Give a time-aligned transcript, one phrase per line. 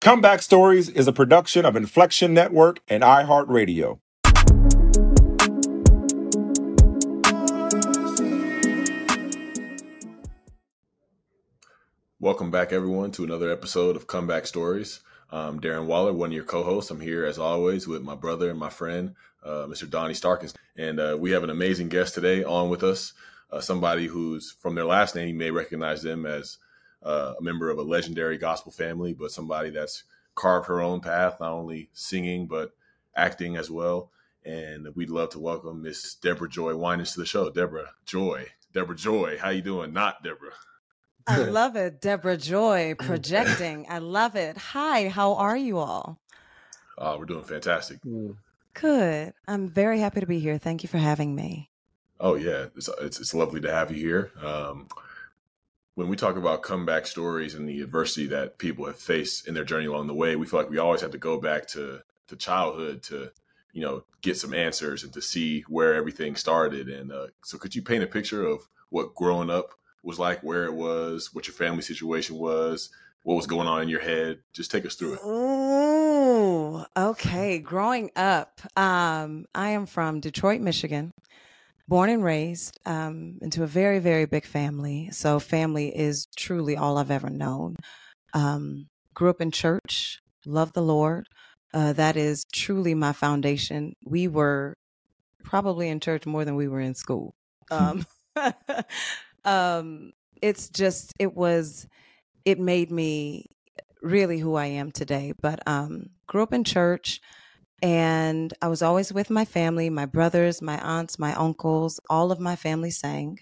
[0.00, 3.98] Comeback Stories is a production of Inflection Network and iHeartRadio.
[12.20, 15.00] Welcome back, everyone, to another episode of Comeback Stories.
[15.32, 16.92] I'm Darren Waller, one of your co-hosts.
[16.92, 19.90] I'm here as always with my brother and my friend, uh, Mr.
[19.90, 23.14] Donny Starkins, and uh, we have an amazing guest today on with us.
[23.50, 26.58] Uh, somebody who's from their last name, you may recognize them as
[27.02, 30.04] uh, a member of a legendary gospel family, but somebody that's
[30.34, 32.72] carved her own path, not only singing but
[33.14, 34.10] acting as well.
[34.44, 37.50] And we'd love to welcome Miss Deborah Joy Winans to the show.
[37.50, 39.92] Deborah Joy, Deborah Joy, how you doing?
[39.92, 40.52] Not Deborah.
[41.26, 42.00] I love it.
[42.00, 43.86] Deborah Joy projecting.
[43.88, 44.56] I love it.
[44.56, 46.18] Hi, how are you all?
[46.96, 47.98] Uh, we're doing fantastic.
[48.74, 49.34] Good.
[49.46, 50.58] I'm very happy to be here.
[50.58, 51.70] Thank you for having me.
[52.20, 54.32] Oh yeah, it's it's, it's lovely to have you here.
[54.42, 54.88] Um,
[55.98, 59.64] when we talk about comeback stories and the adversity that people have faced in their
[59.64, 62.36] journey along the way, we feel like we always have to go back to to
[62.36, 63.32] childhood to
[63.72, 66.88] you know get some answers and to see where everything started.
[66.88, 68.60] And uh, so, could you paint a picture of
[68.90, 72.90] what growing up was like, where it was, what your family situation was,
[73.24, 74.38] what was going on in your head?
[74.52, 75.20] Just take us through it.
[75.24, 77.58] Oh, okay.
[77.58, 81.10] Growing up, um, I am from Detroit, Michigan,
[81.88, 85.08] born and raised um, into a very, very big family.
[85.10, 87.76] So, family is truly all I've ever known.
[88.34, 91.26] Um, grew up in church, love the Lord.
[91.72, 93.94] Uh, that is truly my foundation.
[94.04, 94.74] We were
[95.42, 97.34] probably in church more than we were in school.
[97.70, 98.04] Um,
[99.44, 101.86] um, it's just, it was,
[102.44, 103.46] it made me
[104.02, 105.32] really who I am today.
[105.40, 107.20] But um, grew up in church
[107.82, 112.40] and I was always with my family, my brothers, my aunts, my uncles, all of
[112.40, 113.38] my family sang.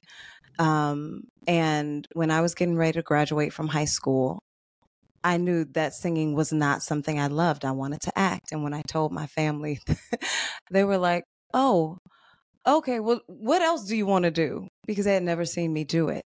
[0.58, 4.41] Um, and when I was getting ready to graduate from high school,
[5.24, 7.64] I knew that singing was not something I loved.
[7.64, 8.52] I wanted to act.
[8.52, 9.80] And when I told my family,
[10.70, 11.98] they were like, oh,
[12.66, 14.68] okay, well, what else do you want to do?
[14.86, 16.24] Because they had never seen me do it.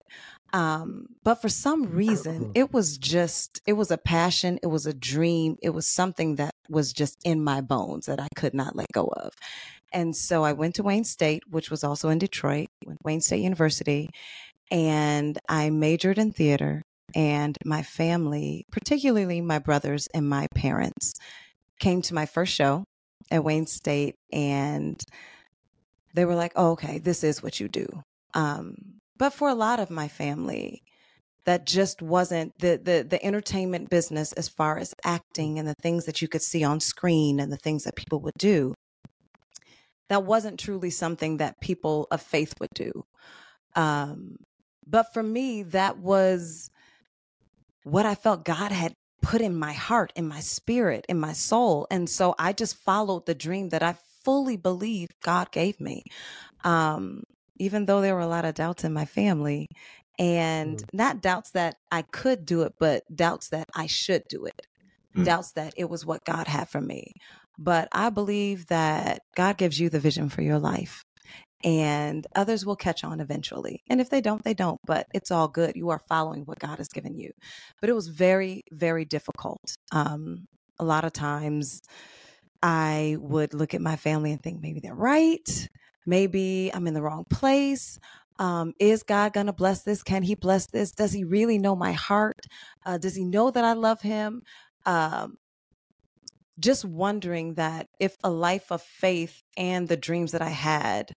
[0.51, 4.93] Um, but for some reason, it was just, it was a passion, it was a
[4.93, 8.91] dream, it was something that was just in my bones that I could not let
[8.93, 9.33] go of.
[9.91, 12.67] And so I went to Wayne State, which was also in Detroit,
[13.03, 14.09] Wayne State University,
[14.71, 16.83] and I majored in theater.
[17.15, 21.13] And my family, particularly my brothers and my parents,
[21.79, 22.83] came to my first show
[23.31, 25.01] at Wayne State and
[26.13, 27.87] they were like, oh, okay, this is what you do.
[28.33, 28.75] Um,
[29.17, 30.83] but for a lot of my family,
[31.49, 36.05] that just wasn't the, the the entertainment business as far as acting and the things
[36.05, 38.75] that you could see on screen and the things that people would do.
[40.09, 42.91] That wasn't truly something that people of faith would do.
[43.75, 44.35] Um,
[44.85, 46.69] but for me, that was
[47.83, 48.93] what I felt God had
[49.23, 51.87] put in my heart, in my spirit, in my soul.
[51.89, 56.03] And so I just followed the dream that I fully believe God gave me.
[56.63, 57.23] Um,
[57.59, 59.67] even though there were a lot of doubts in my family
[60.19, 60.85] and mm.
[60.93, 64.67] not doubts that I could do it, but doubts that I should do it,
[65.15, 65.23] mm.
[65.23, 67.13] doubts that it was what God had for me.
[67.57, 71.03] But I believe that God gives you the vision for your life
[71.63, 73.81] and others will catch on eventually.
[73.89, 75.73] And if they don't, they don't, but it's all good.
[75.75, 77.31] You are following what God has given you.
[77.81, 79.75] But it was very, very difficult.
[79.91, 80.47] Um,
[80.79, 81.81] a lot of times
[82.61, 85.69] I would look at my family and think maybe they're right
[86.09, 87.99] maybe I'm in the wrong place.
[88.39, 90.01] Um, is God going to bless this?
[90.01, 90.91] Can He bless this?
[90.91, 92.45] Does He really know my heart?
[92.85, 94.41] Uh, does He know that I love Him?
[94.85, 95.37] Um,
[96.59, 101.13] just wondering that if a life of faith and the dreams that I had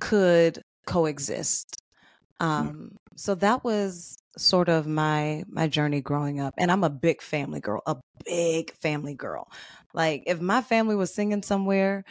[0.00, 1.82] could coexist.
[2.40, 2.46] Mm.
[2.46, 7.20] Um, so that was sort of my my journey growing up, and I'm a big
[7.20, 9.48] family girl, a big family girl.
[9.92, 12.04] Like if my family was singing somewhere,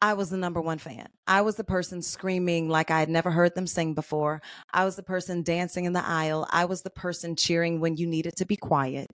[0.00, 1.08] I was the number one fan.
[1.26, 4.40] I was the person screaming like I had never heard them sing before.
[4.72, 6.46] I was the person dancing in the aisle.
[6.50, 9.08] I was the person cheering when you needed to be quiet.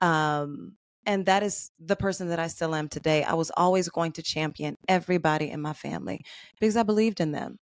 [0.00, 3.24] Um, and that is the person that I still am today.
[3.24, 6.20] I was always going to champion everybody in my family
[6.58, 7.58] because I believed in them.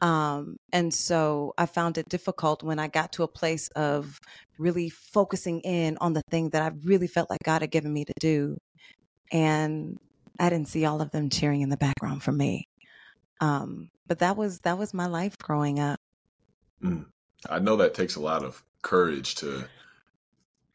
[0.00, 4.18] Um, and so I found it difficult when I got to a place of
[4.58, 8.04] really focusing in on the thing that I really felt like God had given me
[8.04, 8.58] to do.
[9.30, 9.98] And
[10.38, 12.68] I didn't see all of them cheering in the background for me.
[13.40, 15.98] Um, but that was that was my life growing up.
[16.82, 17.06] Mm.
[17.48, 19.68] I know that takes a lot of courage to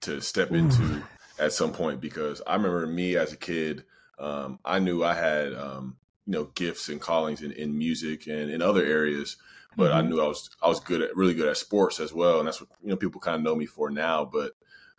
[0.01, 1.04] to step into
[1.39, 3.83] at some point because I remember me as a kid.
[4.19, 8.50] Um, I knew I had um, you know gifts and callings in, in music and
[8.50, 9.38] in other areas,
[9.75, 10.09] but I Mhm.
[10.09, 12.62] knew I was I was good at really good at sports as well, and that's
[12.62, 14.25] what you know people kind of know me for now.
[14.25, 14.54] But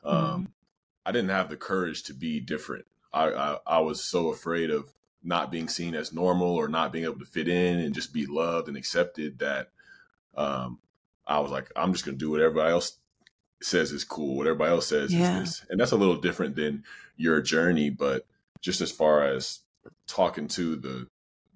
[0.04, 0.48] um,
[1.04, 2.86] I didn't have the courage to be different.
[3.12, 7.04] I, I I was so afraid of not being seen as normal or not being
[7.04, 9.70] able to fit in and just be loved and accepted that
[10.36, 10.78] um,
[11.26, 12.98] I was like, I'm just gonna do what everybody else
[13.60, 15.40] says is cool, what everybody else says Yeah.
[15.42, 15.66] is this.
[15.70, 16.84] And that's a little different than
[17.16, 18.26] your journey, but
[18.60, 19.60] just as far as
[20.06, 21.06] talking to the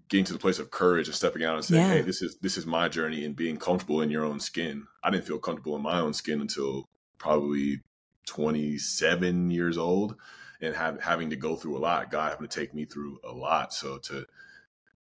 [0.09, 1.95] getting to the place of courage and stepping out and saying, Yeah.
[1.95, 4.87] Hey, this is this is my journey and being comfortable in your own skin.
[5.05, 6.89] I didn't feel comfortable in my own skin until
[7.19, 7.81] probably
[8.27, 10.17] 27 years old
[10.63, 13.33] and have, having to go through a lot, God having to take me through a
[13.33, 13.75] lot.
[13.75, 14.25] So to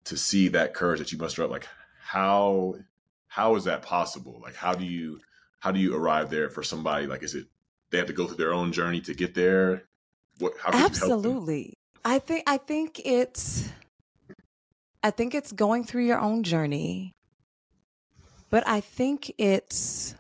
[0.06, 1.68] to see that courage that you muster up, like
[2.02, 2.76] how
[3.28, 4.40] how is that possible?
[4.42, 5.20] Like how do you
[5.60, 7.08] how do you arrive there for somebody?
[7.08, 7.48] Like is it
[7.90, 9.84] they have to go through their own journey to get there?
[10.40, 10.54] What?
[10.66, 11.74] Absolutely.
[12.06, 13.68] I think I think it's
[15.04, 17.16] I think it's going through your own journey.
[18.50, 20.16] But I think it's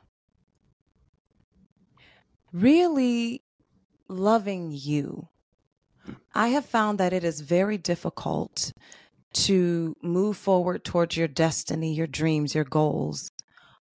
[2.52, 3.42] really
[4.10, 5.28] loving you.
[6.34, 8.72] I have found that it is very difficult
[9.34, 13.32] to move forward towards your destiny, your dreams, your goals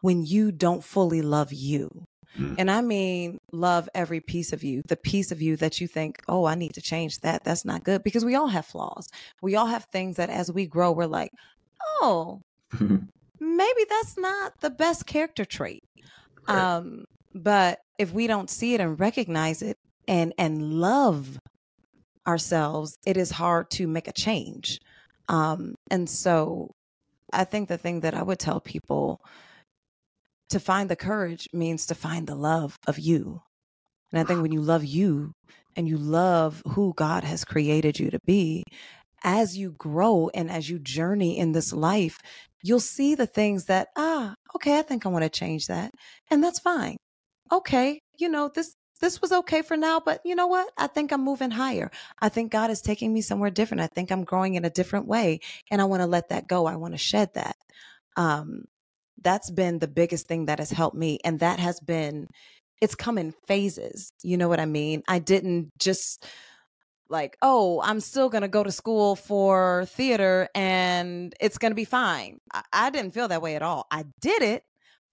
[0.00, 2.04] when you don't fully love you.
[2.38, 2.54] Mm.
[2.58, 6.22] And I mean, love every piece of you, the piece of you that you think,
[6.28, 7.44] oh, I need to change that.
[7.44, 9.08] That's not good because we all have flaws.
[9.42, 11.32] We all have things that as we grow, we're like,
[12.00, 12.40] oh,
[12.80, 15.84] maybe that's not the best character trait.
[16.48, 16.58] Right.
[16.58, 17.04] Um,
[17.34, 19.76] but if we don't see it and recognize it
[20.08, 21.38] and and love
[22.26, 24.78] ourselves, it is hard to make a change.
[25.28, 26.70] Um, and so
[27.32, 29.20] I think the thing that I would tell people
[30.50, 33.40] to find the courage means to find the love of you.
[34.12, 35.32] And I think when you love you
[35.74, 38.62] and you love who God has created you to be,
[39.24, 42.18] as you grow and as you journey in this life,
[42.62, 45.92] you'll see the things that, ah, okay, I think I want to change that.
[46.30, 46.96] And that's fine.
[47.50, 50.70] Okay, you know, this this was okay for now, but you know what?
[50.78, 51.90] I think I'm moving higher.
[52.20, 53.82] I think God is taking me somewhere different.
[53.82, 55.40] I think I'm growing in a different way
[55.70, 56.66] and I want to let that go.
[56.66, 57.56] I want to shed that.
[58.16, 58.64] Um
[59.20, 62.28] that's been the biggest thing that has helped me and that has been
[62.80, 64.12] it's come in phases.
[64.22, 65.02] You know what I mean?
[65.06, 66.24] I didn't just
[67.08, 71.76] like, oh, I'm still going to go to school for theater and it's going to
[71.76, 72.38] be fine.
[72.52, 73.86] I, I didn't feel that way at all.
[73.90, 74.64] I did it,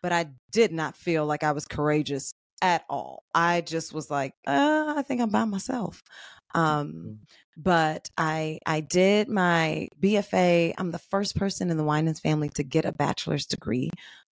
[0.02, 3.24] but I did not feel like I was courageous at all.
[3.34, 6.04] I just was like, uh, I think I'm by myself.
[6.56, 7.20] Um,
[7.58, 10.74] but I I did my BFA.
[10.78, 13.90] I'm the first person in the Winans family to get a bachelor's degree.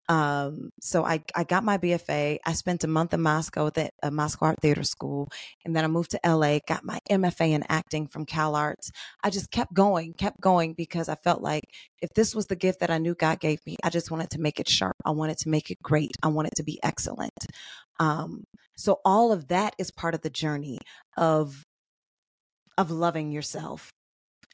[0.08, 2.38] Um, so I I got my BFA.
[2.46, 5.28] I spent a month in Moscow at a Moscow Art Theater School,
[5.64, 6.60] and then I moved to LA.
[6.66, 8.92] Got my MFA in acting from Cal Arts.
[9.24, 11.64] I just kept going, kept going because I felt like
[12.00, 14.40] if this was the gift that I knew God gave me, I just wanted to
[14.40, 14.96] make it sharp.
[15.04, 16.12] I wanted to make it great.
[16.22, 17.46] I wanted to be excellent.
[17.98, 18.44] Um,
[18.76, 20.78] so all of that is part of the journey
[21.16, 21.62] of
[22.78, 23.90] of loving yourself.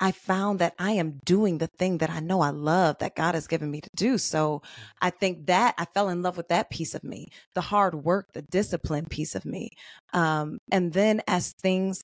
[0.01, 3.35] I found that I am doing the thing that I know I love that God
[3.35, 4.19] has given me to do.
[4.19, 4.63] So
[5.01, 8.27] I think that I fell in love with that piece of me, the hard work,
[8.33, 9.71] the discipline piece of me.
[10.13, 12.01] Um, and then as things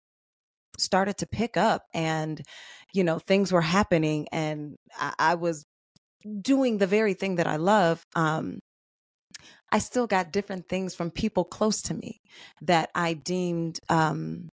[0.79, 2.41] started to pick up and,
[2.93, 5.65] you know, things were happening and I, I was
[6.41, 8.61] doing the very thing that I love, um,
[9.71, 12.21] I still got different things from people close to me
[12.63, 14.49] that I deemed um,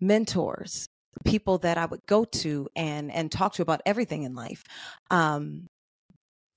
[0.00, 0.86] mentors
[1.24, 4.62] people that I would go to and and talk to about everything in life.
[5.10, 5.66] Um,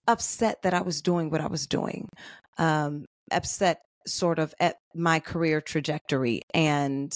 [0.07, 2.09] upset that I was doing what I was doing.
[2.57, 7.15] Um, upset sort of at my career trajectory and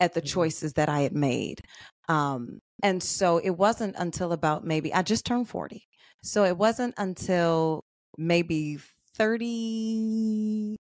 [0.00, 0.28] at the mm-hmm.
[0.28, 1.62] choices that I had made.
[2.08, 5.82] Um, and so it wasn't until about maybe I just turned 40.
[6.22, 7.84] So it wasn't until
[8.18, 8.78] maybe
[9.16, 10.76] 30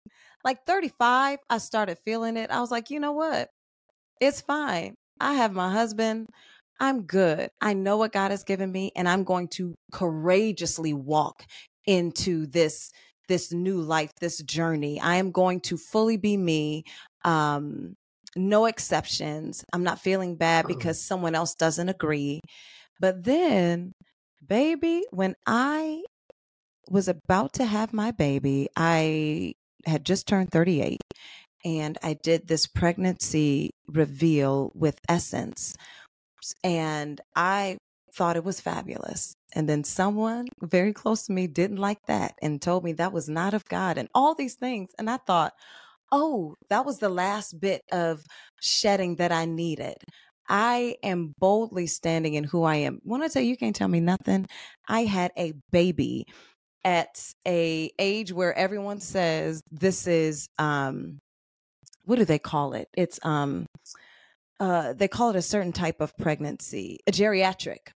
[0.45, 2.51] like 35 I started feeling it.
[2.51, 3.49] I was like, "You know what?
[4.21, 4.95] It's fine.
[5.21, 6.29] I have my husband.
[6.81, 7.51] I'm good.
[7.61, 11.45] I know what God has given me and I'm going to courageously walk
[11.87, 12.91] into this
[13.29, 15.01] this new life, this journey.
[15.01, 16.85] I am going to fully be me.
[17.25, 17.95] Um
[18.35, 19.65] no exceptions.
[19.73, 22.41] I'm not feeling bad because someone else doesn't agree.
[22.99, 23.93] But then,
[24.47, 26.03] baby, when I
[26.91, 29.55] was about to have my baby, I
[29.87, 31.01] had just turned 38
[31.65, 35.75] and I did this pregnancy reveal with Essence.
[36.65, 37.79] And I
[38.15, 39.35] thought it was fabulous.
[39.55, 43.29] And then someone very close to me didn't like that and told me that was
[43.29, 44.91] not of God and all these things.
[44.99, 45.53] And I thought,
[46.11, 48.25] oh, that was the last bit of
[48.61, 49.97] shedding that I needed.
[50.49, 52.99] I am boldly standing in who I am.
[53.05, 54.47] When I tell you, you can't tell me nothing.
[54.89, 56.27] I had a baby
[56.85, 61.19] at a age where everyone says this is um
[62.05, 62.89] what do they call it?
[62.95, 63.67] It's um
[64.61, 67.93] uh they call it a certain type of pregnancy, a geriatric.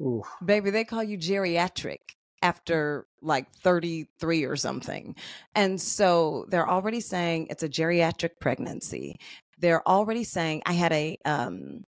[0.00, 0.22] Ooh.
[0.44, 1.98] Baby, they call you geriatric
[2.42, 5.16] after like 33 or something.
[5.54, 9.16] And so they're already saying it's a geriatric pregnancy.
[9.58, 11.84] They're already saying I had a um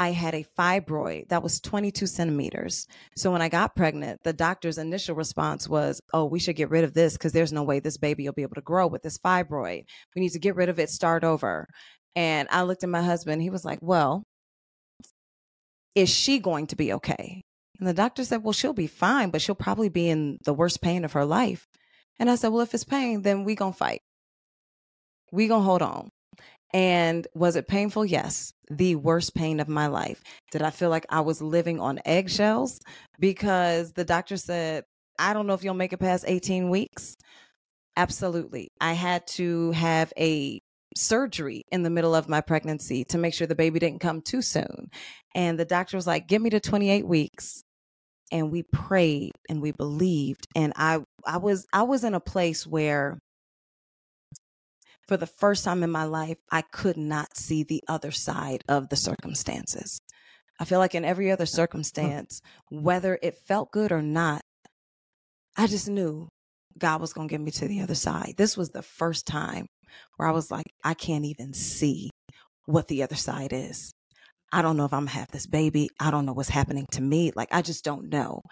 [0.00, 2.86] I had a fibroid that was 22 centimeters.
[3.18, 6.84] So when I got pregnant, the doctor's initial response was, Oh, we should get rid
[6.84, 9.18] of this because there's no way this baby will be able to grow with this
[9.18, 9.82] fibroid.
[10.16, 11.66] We need to get rid of it, start over.
[12.16, 13.42] And I looked at my husband.
[13.42, 14.24] He was like, Well,
[15.94, 17.42] is she going to be okay?
[17.78, 20.80] And the doctor said, Well, she'll be fine, but she'll probably be in the worst
[20.80, 21.66] pain of her life.
[22.18, 24.00] And I said, Well, if it's pain, then we gonna fight.
[25.30, 26.08] We gonna hold on.
[26.72, 28.04] And was it painful?
[28.04, 28.52] Yes.
[28.70, 30.22] The worst pain of my life.
[30.52, 32.80] Did I feel like I was living on eggshells?
[33.18, 34.84] Because the doctor said,
[35.18, 37.16] I don't know if you'll make it past 18 weeks.
[37.96, 38.68] Absolutely.
[38.80, 40.60] I had to have a
[40.96, 44.42] surgery in the middle of my pregnancy to make sure the baby didn't come too
[44.42, 44.90] soon.
[45.34, 47.62] And the doctor was like, give me to 28 weeks.
[48.32, 50.46] And we prayed and we believed.
[50.54, 53.18] And I I was I was in a place where
[55.10, 58.90] for the first time in my life, I could not see the other side of
[58.90, 59.98] the circumstances.
[60.60, 62.40] I feel like in every other circumstance,
[62.70, 64.40] whether it felt good or not,
[65.56, 66.28] I just knew
[66.78, 68.34] God was going to get me to the other side.
[68.36, 69.66] This was the first time
[70.16, 72.10] where I was like, I can't even see
[72.66, 73.90] what the other side is.
[74.52, 75.88] I don't know if I'm gonna have this baby.
[75.98, 77.32] I don't know what's happening to me.
[77.34, 78.42] Like, I just don't know.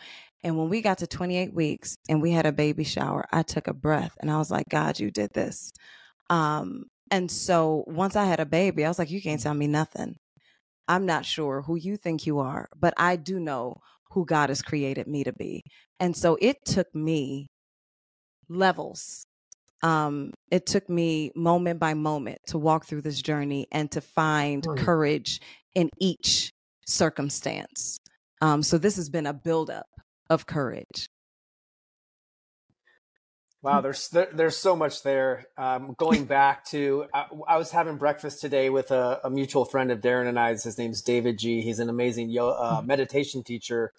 [0.42, 3.68] And when we got to 28 weeks and we had a baby shower, I took
[3.68, 5.72] a breath and I was like, God, you did this.
[6.30, 9.66] Um, and so once I had a baby, I was like, you can't tell me
[9.66, 10.16] nothing.
[10.86, 13.76] I'm not sure who you think you are, but I do know
[14.10, 15.62] who God has created me to be.
[16.00, 17.46] And so it took me
[18.48, 19.24] levels.
[19.82, 24.66] Um, it took me moment by moment to walk through this journey and to find
[24.66, 24.78] right.
[24.78, 25.40] courage
[25.74, 26.50] in each
[26.86, 27.98] circumstance.
[28.40, 29.86] Um, so this has been a buildup
[30.30, 31.08] of courage.
[33.60, 35.46] Wow, there's there, there's so much there.
[35.56, 39.90] Um, going back to, I, I, was having breakfast today with a, a, mutual friend
[39.90, 40.62] of Darren and I's.
[40.62, 41.60] His name's David G.
[41.60, 42.86] He's an amazing yo, uh, hmm.
[42.86, 43.92] meditation teacher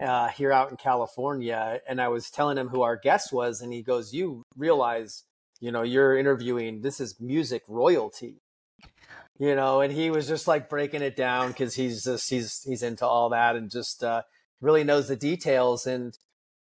[0.00, 1.80] uh, here out in California.
[1.88, 5.22] And I was telling him who our guest was, and he goes, "You realize,
[5.60, 6.82] you know, you're interviewing.
[6.82, 8.40] This is music royalty."
[9.38, 12.82] You know, and he was just like breaking it down because he's just he's he's
[12.82, 14.22] into all that and just uh,
[14.60, 16.18] really knows the details and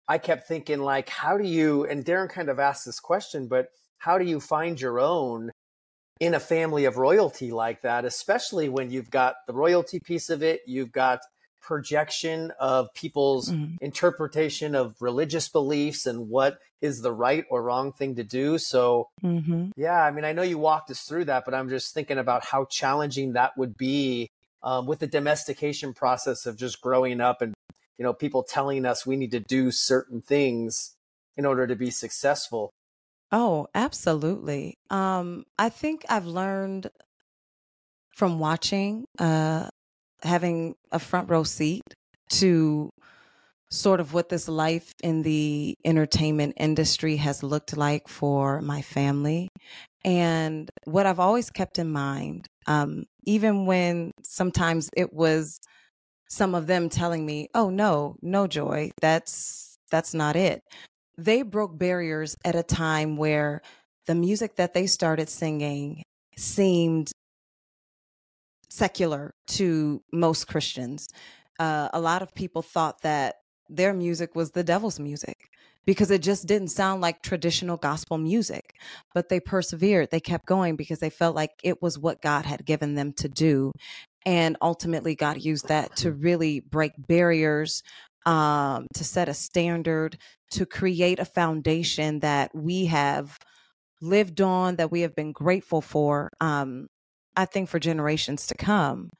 [0.08, 3.68] I kept thinking like, how do you, and Darren kind of asked this question, but
[3.98, 5.50] how do you find your own
[6.20, 10.42] in a family of royalty like that, especially when you've got the royalty piece of
[10.42, 11.20] it, you've got
[11.60, 13.74] projection of people's mm-hmm.
[13.80, 18.56] interpretation of religious beliefs and what is the right or wrong thing to do.
[18.56, 19.70] So, mm-hmm.
[19.76, 22.44] yeah, I mean, I know you walked us through that, but I'm just thinking about
[22.44, 24.30] how challenging that would be
[24.62, 27.52] um, with the domestication process of just growing up and
[27.98, 30.96] you know, people telling us we need to do certain things
[31.36, 32.70] in order to be successful.
[33.32, 34.78] Oh, absolutely.
[34.90, 36.90] Um, I think I've learned
[38.14, 39.68] from watching, uh,
[40.22, 41.82] having a front row seat
[42.30, 42.90] to
[43.70, 49.48] sort of what this life in the entertainment industry has looked like for my family.
[50.04, 55.58] And what I've always kept in mind, um, even when sometimes it was
[56.28, 60.62] some of them telling me, "Oh no, no joy, that's that's not it."
[61.18, 63.62] They broke barriers at a time where
[64.06, 66.02] the music that they started singing
[66.36, 67.10] seemed
[68.70, 71.08] secular to most Christians.
[71.58, 73.36] Uh, a lot of people thought that
[73.68, 75.48] their music was the devil's music
[75.86, 78.74] because it just didn't sound like traditional gospel music.
[79.14, 82.66] But they persevered, they kept going because they felt like it was what God had
[82.66, 83.72] given them to do.
[84.26, 87.82] And ultimately, God used that to really break barriers,
[88.26, 90.18] um, to set a standard,
[90.50, 93.38] to create a foundation that we have
[94.02, 96.88] lived on, that we have been grateful for, um,
[97.36, 99.10] I think, for generations to come.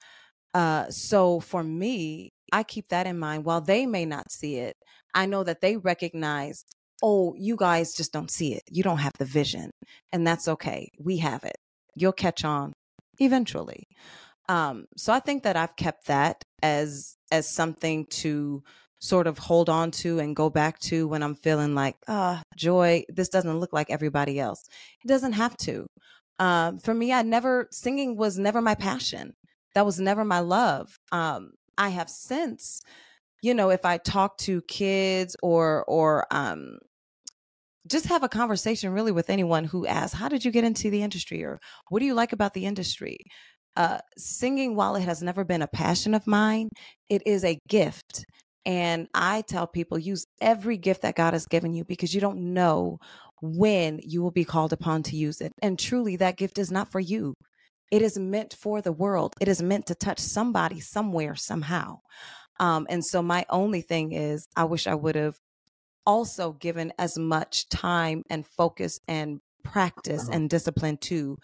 [0.53, 3.45] Uh, so for me, I keep that in mind.
[3.45, 4.77] While they may not see it,
[5.15, 6.65] I know that they recognize,
[7.03, 8.63] oh, you guys just don't see it.
[8.71, 9.71] You don't have the vision.
[10.13, 10.89] And that's okay.
[10.99, 11.57] We have it.
[11.95, 12.73] You'll catch on
[13.19, 13.85] eventually.
[14.49, 18.63] Um, so I think that I've kept that as as something to
[18.99, 23.05] sort of hold on to and go back to when I'm feeling like, ah, joy,
[23.09, 24.65] this doesn't look like everybody else.
[25.05, 25.87] It doesn't have to.
[26.39, 29.35] Um, for me, I never, singing was never my passion.
[29.75, 30.97] That was never my love.
[31.13, 32.81] Um, I have since,
[33.43, 36.79] you know, if I talk to kids or, or, um,
[37.87, 41.03] just have a conversation really with anyone who asks, How did you get into the
[41.03, 41.45] industry?
[41.45, 43.19] or What do you like about the industry?
[43.77, 46.69] Uh, singing, while it has never been a passion of mine,
[47.09, 48.25] it is a gift.
[48.65, 52.55] And I tell people use every gift that God has given you because you don't
[52.55, 52.99] know
[53.41, 55.53] when you will be called upon to use it.
[55.63, 57.35] And truly, that gift is not for you.
[57.93, 59.35] It is meant for the world.
[59.41, 61.99] It is meant to touch somebody somewhere, somehow.
[62.59, 65.37] Um, and so, my only thing is, I wish I would have
[66.05, 70.33] also given as much time and focus and practice uh-huh.
[70.33, 71.37] and discipline to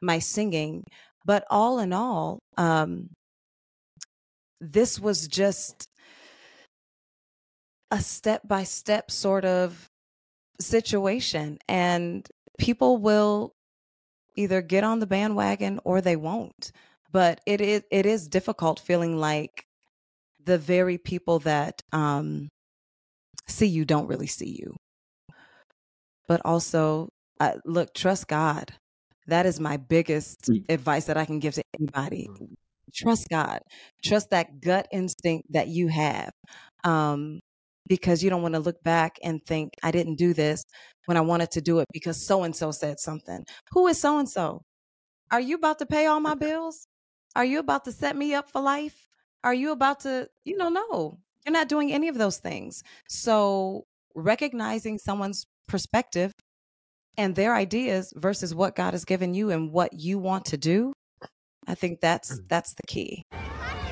[0.00, 0.84] my singing.
[1.30, 3.10] But all in all, um,
[4.60, 5.86] this was just
[7.92, 9.86] a step by step sort of
[10.60, 12.26] situation and
[12.58, 13.52] people will
[14.34, 16.72] either get on the bandwagon or they won't
[17.12, 19.62] but it is it is difficult feeling like
[20.44, 22.48] the very people that um
[23.46, 24.74] see you don't really see you.
[26.26, 28.72] But also uh, look trust god
[29.30, 30.64] that is my biggest mm.
[30.68, 32.48] advice that i can give to anybody mm.
[32.94, 33.60] trust god
[34.04, 36.30] trust that gut instinct that you have
[36.84, 37.40] um
[37.90, 40.62] because you don't want to look back and think, I didn't do this
[41.06, 43.44] when I wanted to do it because so and so said something.
[43.72, 44.62] Who is so and so?
[45.32, 46.86] Are you about to pay all my bills?
[47.34, 49.08] Are you about to set me up for life?
[49.42, 52.84] Are you about to, you know, no, you're not doing any of those things.
[53.08, 56.32] So recognizing someone's perspective
[57.20, 60.94] and their ideas versus what God has given you and what you want to do,
[61.66, 62.48] I think that's mm.
[62.48, 63.24] that's the key.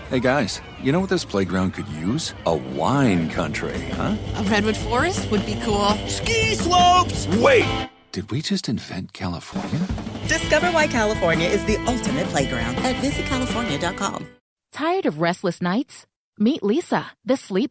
[0.08, 2.34] Hey guys, you know what this playground could use?
[2.46, 4.16] A wine country, huh?
[4.36, 5.90] A redwood forest would be cool.
[6.06, 7.26] Ski slopes!
[7.36, 7.90] Wait!
[8.12, 9.86] Did we just invent California?
[10.26, 14.26] Discover why California is the ultimate playground at visitcalifornia.com.
[14.72, 16.06] Tired of restless nights?
[16.38, 17.70] Meet Leesa, the sleep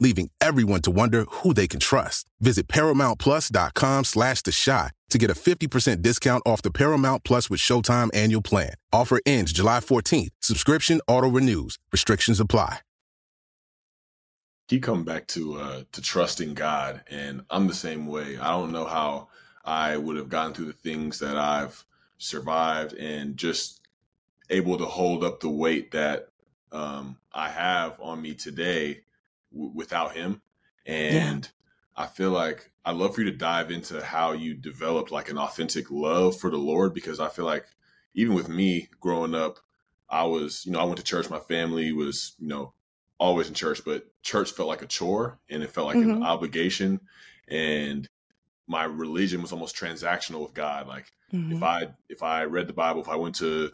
[0.00, 2.26] leaving everyone to wonder who they can trust.
[2.40, 7.60] Visit ParamountPlus.com slash The Chi to get a 50% discount off the Paramount Plus with
[7.60, 8.74] Showtime annual plan.
[8.92, 10.30] Offer ends July 14th.
[10.40, 11.78] Subscription auto-renews.
[11.92, 12.80] Restrictions apply
[14.68, 18.38] keep coming back to uh, to trusting God, and I'm the same way.
[18.38, 19.28] I don't know how
[19.64, 21.84] I would have gotten through the things that I've
[22.18, 23.80] survived, and just
[24.50, 26.28] able to hold up the weight that
[26.70, 29.00] um, I have on me today
[29.52, 30.42] w- without him.
[30.86, 32.04] And yeah.
[32.04, 35.38] I feel like I'd love for you to dive into how you developed like an
[35.38, 37.66] authentic love for the Lord because I feel like
[38.14, 39.58] even with me growing up,
[40.08, 41.28] I was, you know, I went to church.
[41.28, 42.72] My family was, you know,
[43.18, 46.10] always in church, but church felt like a chore and it felt like mm-hmm.
[46.10, 47.00] an obligation.
[47.48, 48.08] And
[48.66, 50.86] my religion was almost transactional with God.
[50.86, 51.56] Like mm-hmm.
[51.56, 53.70] if I if I read the Bible, if I went to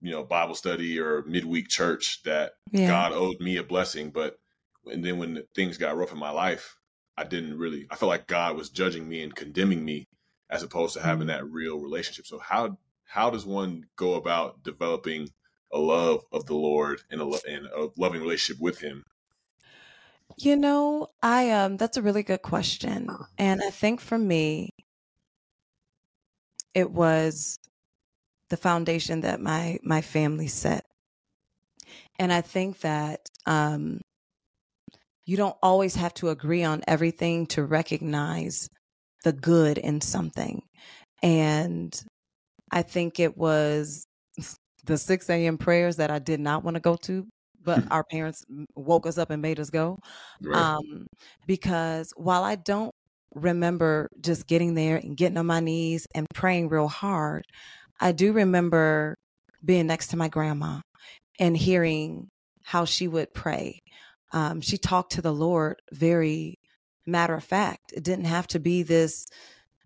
[0.00, 2.86] you know Bible study or midweek church, that yeah.
[2.86, 4.10] God owed me a blessing.
[4.10, 4.38] But
[4.86, 6.76] and then when things got rough in my life,
[7.16, 7.86] I didn't really.
[7.90, 10.08] I felt like God was judging me and condemning me,
[10.50, 11.38] as opposed to having mm-hmm.
[11.38, 12.26] that real relationship.
[12.26, 15.28] So how how does one go about developing
[15.72, 19.04] a love of the Lord and a, and a loving relationship with Him?
[20.38, 23.08] You know, I um that's a really good question.
[23.38, 24.70] And I think for me
[26.74, 27.58] it was
[28.48, 30.86] the foundation that my my family set.
[32.18, 34.00] And I think that um
[35.24, 38.68] you don't always have to agree on everything to recognize
[39.24, 40.62] the good in something.
[41.22, 41.98] And
[42.70, 44.04] I think it was
[44.84, 45.58] the 6 a.m.
[45.58, 47.26] prayers that I did not want to go to
[47.64, 49.98] but our parents woke us up and made us go.
[50.42, 50.62] Right.
[50.62, 51.06] Um,
[51.46, 52.92] because while I don't
[53.34, 57.44] remember just getting there and getting on my knees and praying real hard,
[58.00, 59.14] I do remember
[59.64, 60.80] being next to my grandma
[61.38, 62.28] and hearing
[62.64, 63.78] how she would pray.
[64.32, 66.56] Um, she talked to the Lord very
[67.06, 67.92] matter of fact.
[67.94, 69.26] It didn't have to be this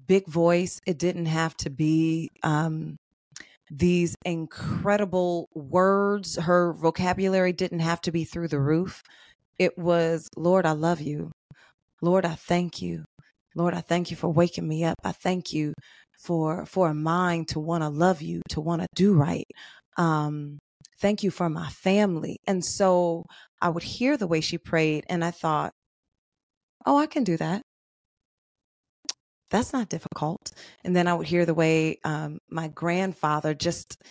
[0.07, 0.81] big voice.
[0.87, 2.97] It didn't have to be um,
[3.71, 6.37] these incredible words.
[6.37, 9.03] Her vocabulary didn't have to be through the roof.
[9.59, 11.31] It was, Lord, I love you.
[12.03, 13.05] Lord, I thank you.
[13.55, 14.97] Lord, I thank you for waking me up.
[15.03, 15.73] I thank you
[16.19, 19.47] for for a mind to want to love you, to want to do right.
[19.97, 20.59] Um,
[21.01, 22.39] thank you for my family.
[22.47, 23.25] And so
[23.61, 25.73] I would hear the way she prayed, and I thought,
[26.85, 27.63] oh, I can do that
[29.51, 30.53] that's not difficult.
[30.85, 34.03] And then I would hear the way um, my grandfather just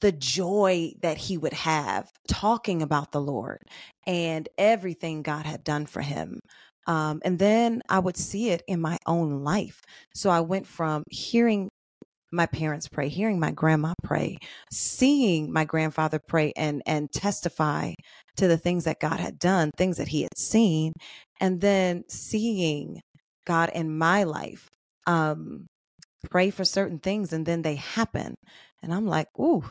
[0.00, 3.62] the joy that he would have talking about the Lord
[4.06, 6.40] and everything God had done for him.
[6.86, 9.82] Um, and then I would see it in my own life.
[10.14, 11.68] So I went from hearing
[12.32, 14.38] my parents pray, hearing my grandma pray,
[14.72, 17.92] seeing my grandfather pray and and testify
[18.36, 20.92] to the things that God had done, things that he had seen,
[21.40, 23.00] and then seeing
[23.46, 24.68] God in my life.
[25.06, 25.66] Um,
[26.30, 28.34] pray for certain things and then they happen.
[28.82, 29.64] And I'm like, ooh,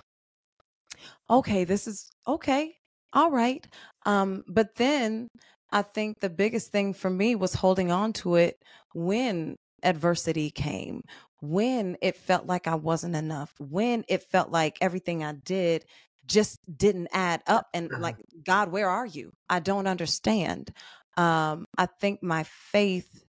[1.30, 2.74] okay, this is okay.
[3.14, 3.66] All right.
[4.06, 5.28] Um, but then
[5.72, 8.56] I think the biggest thing for me was holding on to it
[8.94, 11.02] when adversity came,
[11.42, 15.86] when it felt like I wasn't enough, when it felt like everything I did
[16.26, 20.72] just didn't add up and like god where are you i don't understand
[21.18, 23.26] um i think my faith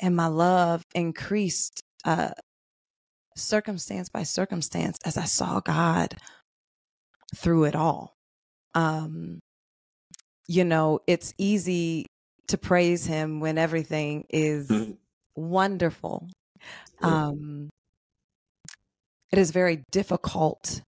[0.00, 2.30] and my love increased uh,
[3.36, 6.16] circumstance by circumstance as I saw God
[7.34, 8.16] through it all.
[8.74, 9.40] Um,
[10.46, 12.06] you know, it's easy
[12.48, 14.92] to praise Him when everything is mm-hmm.
[15.34, 16.28] wonderful.
[17.02, 17.70] Um,
[19.30, 20.82] it is very difficult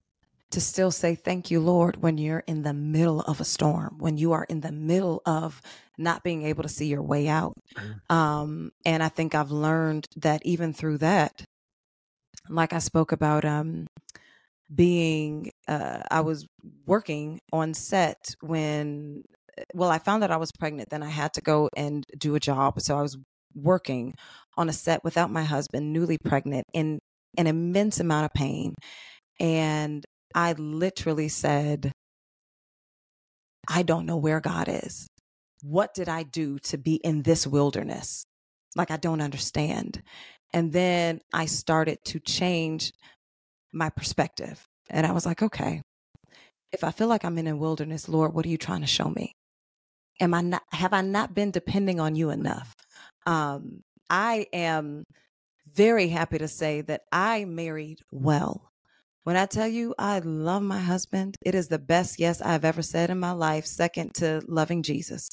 [0.51, 4.17] to still say thank you, Lord, when you're in the middle of a storm, when
[4.17, 5.61] you are in the middle of
[5.99, 7.53] not being able to see your way out.
[7.77, 8.15] Mm.
[8.15, 11.45] Um, and I think I've learned that even through that,
[12.49, 13.87] like I spoke about, um,
[14.75, 16.47] being, uh, I was
[16.87, 19.23] working on set when,
[19.75, 20.89] well, I found out I was pregnant.
[20.89, 22.81] Then I had to go and do a job.
[22.81, 23.19] So I was
[23.55, 24.15] working
[24.59, 26.99] on a set without my husband, newly pregnant, in
[27.39, 28.75] an immense amount of pain.
[29.41, 31.93] And I literally said,
[33.69, 35.07] I don't know where God is.
[35.63, 38.25] What did I do to be in this wilderness?
[38.77, 40.03] Like, I don't understand.
[40.53, 42.93] And then I started to change
[43.73, 44.63] my perspective.
[44.91, 45.83] And I was like, okay,
[46.73, 49.09] if I feel like I'm in a wilderness, Lord, what are you trying to show
[49.09, 49.33] me?
[50.21, 52.75] Am I not, have I not been depending on you enough?
[53.27, 55.05] Um, I am
[55.75, 58.71] very happy to say that I married well.
[59.25, 62.83] When I tell you I love my husband, it is the best yes I've ever
[62.83, 65.29] said in my life, second to loving Jesus.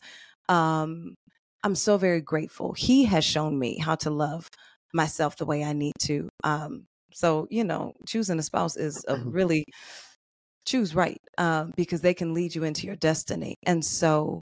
[0.49, 1.15] Um,
[1.63, 2.73] I'm so very grateful.
[2.73, 4.47] He has shown me how to love
[4.93, 6.29] myself the way I need to.
[6.43, 9.63] Um, so, you know, choosing a spouse is a really
[10.65, 13.55] choose right um, because they can lead you into your destiny.
[13.65, 14.41] And so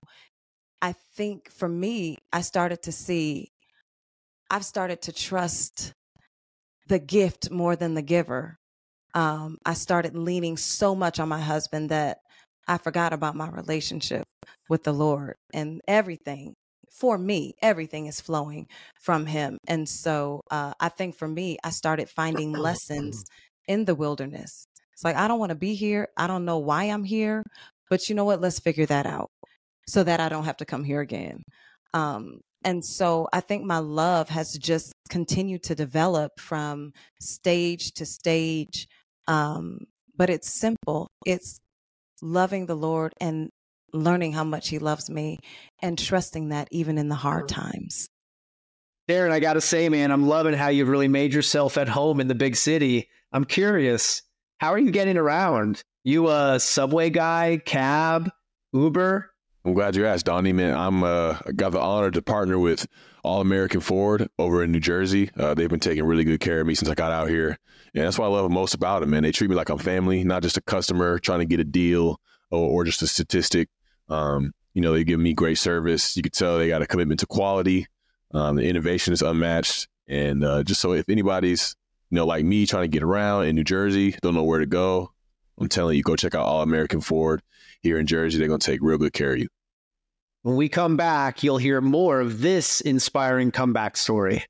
[0.82, 3.50] I think for me, I started to see,
[4.50, 5.94] I've started to trust
[6.88, 8.58] the gift more than the giver
[9.14, 12.18] um, I started leaning so much on my husband that
[12.68, 14.24] I forgot about my relationship
[14.70, 16.54] with the Lord and everything.
[16.92, 18.68] For me, everything is flowing
[19.02, 19.58] from Him.
[19.68, 23.24] And so uh, I think for me, I started finding lessons
[23.68, 24.66] in the wilderness.
[24.94, 26.08] It's like, I don't want to be here.
[26.18, 27.44] I don't know why I'm here,
[27.90, 28.42] but you know what?
[28.42, 29.30] Let's figure that out
[29.88, 31.42] so that I don't have to come here again.
[31.94, 38.06] Um, and so I think my love has just continued to develop from stage to
[38.06, 38.88] stage.
[39.28, 39.80] Um,
[40.16, 41.08] but it's simple.
[41.26, 41.60] It's
[42.22, 43.50] loving the Lord and
[43.94, 45.40] learning how much He loves me
[45.82, 48.08] and trusting that even in the hard times.
[49.10, 52.22] Darren, I got to say, man, I'm loving how you've really made yourself at home
[52.22, 53.10] in the big city.
[53.34, 54.22] I'm curious,
[54.60, 55.84] how are you getting around?
[56.06, 58.32] You a subway guy, cab,
[58.72, 59.33] Uber?
[59.66, 60.52] I'm glad you asked, Donnie.
[60.52, 62.86] Man, I'm uh, got the honor to partner with
[63.24, 65.30] All American Ford over in New Jersey.
[65.38, 67.58] Uh, they've been taking really good care of me since I got out here,
[67.96, 69.12] and that's what I love most about them.
[69.12, 71.64] Man, they treat me like I'm family, not just a customer trying to get a
[71.64, 72.20] deal
[72.52, 73.70] or, or just a statistic.
[74.10, 76.18] Um, you know, they give me great service.
[76.18, 77.88] You could tell they got a commitment to quality.
[78.34, 81.78] Um, the innovation is unmatched, and uh, just so if anybody's
[82.10, 84.66] you know like me trying to get around in New Jersey, don't know where to
[84.66, 85.14] go,
[85.58, 87.42] I'm telling you, go check out All American Ford
[87.84, 88.40] here in Jersey.
[88.40, 89.50] They're going to take real good care of you.
[90.42, 94.46] When we come back, you'll hear more of this inspiring comeback story.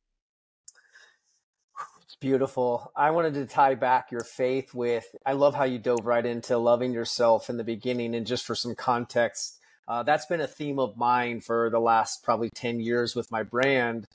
[2.04, 2.92] It's beautiful.
[2.96, 6.58] I wanted to tie back your faith with, I love how you dove right into
[6.58, 8.16] loving yourself in the beginning.
[8.16, 12.24] And just for some context, uh, that's been a theme of mine for the last
[12.24, 14.08] probably 10 years with my brand.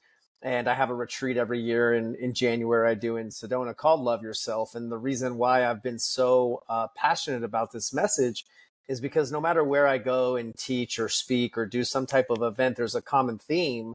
[0.43, 4.01] And I have a retreat every year in, in January I do in Sedona called
[4.01, 4.75] Love Yourself.
[4.75, 8.45] And the reason why I've been so uh, passionate about this message
[8.89, 12.31] is because no matter where I go and teach or speak or do some type
[12.31, 13.93] of event, there's a common theme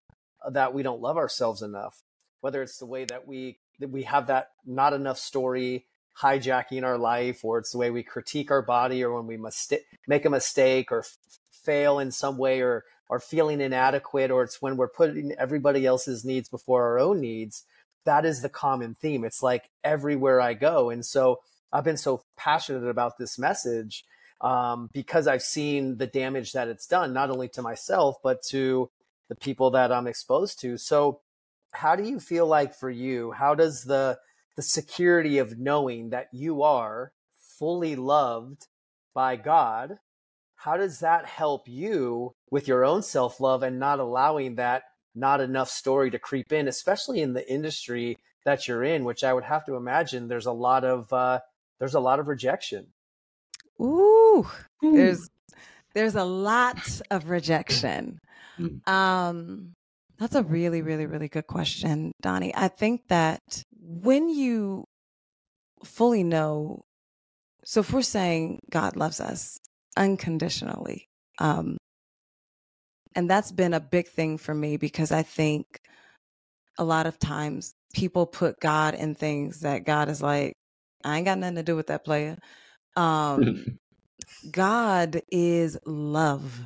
[0.50, 2.04] that we don't love ourselves enough.
[2.42, 5.86] Whether it's the way that we that we have that not enough story
[6.22, 9.74] hijacking our life, or it's the way we critique our body, or when we must
[10.08, 11.18] make a mistake or f-
[11.52, 16.24] fail in some way, or are feeling inadequate, or it's when we're putting everybody else's
[16.24, 17.64] needs before our own needs.
[18.06, 19.24] That is the common theme.
[19.24, 21.40] It's like everywhere I go, and so
[21.72, 24.06] I've been so passionate about this message
[24.44, 28.90] um, because I've seen the damage that it's done, not only to myself, but to
[29.30, 30.78] the people that I'm exposed to.
[30.78, 31.22] So,
[31.72, 33.32] how do you feel like for you?
[33.32, 34.20] How does the
[34.56, 38.68] the security of knowing that you are fully loved
[39.14, 39.98] by God,
[40.56, 44.84] how does that help you with your own self love and not allowing that
[45.16, 49.34] not enough story to creep in, especially in the industry that you're in, which I
[49.34, 51.40] would have to imagine there's a lot of uh,
[51.80, 52.88] there's a lot of rejection.
[53.82, 54.48] Ooh,
[54.82, 55.30] there's
[55.94, 58.20] there's a lot of rejection.
[58.60, 58.88] Mm.
[58.88, 59.74] Um,
[60.18, 62.54] that's a really, really, really good question, Donny.
[62.56, 63.42] I think that
[63.80, 64.86] when you
[65.84, 66.82] fully know,
[67.64, 69.58] so if we're saying God loves us
[69.98, 71.08] unconditionally,
[71.40, 71.78] um,
[73.16, 75.66] and that's been a big thing for me because I think
[76.78, 80.54] a lot of times people put God in things that God is like,
[81.04, 82.38] I ain't got nothing to do with that player.
[82.96, 83.80] Um,
[84.52, 86.62] God is love.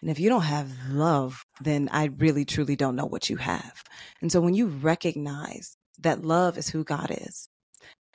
[0.00, 3.84] And if you don't have love, then I really truly don't know what you have.
[4.20, 7.46] And so when you recognize that love is who God is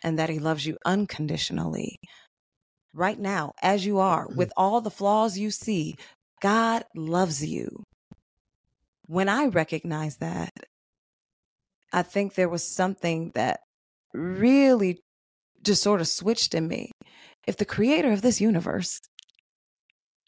[0.03, 1.97] and that he loves you unconditionally,
[2.93, 4.37] right now, as you are, mm-hmm.
[4.37, 5.95] with all the flaws you see,
[6.41, 7.83] God loves you.
[9.05, 10.51] When I recognize that,
[11.93, 13.61] I think there was something that
[14.13, 14.99] really
[15.63, 16.91] just sort of switched in me
[17.47, 19.01] if the creator of this universe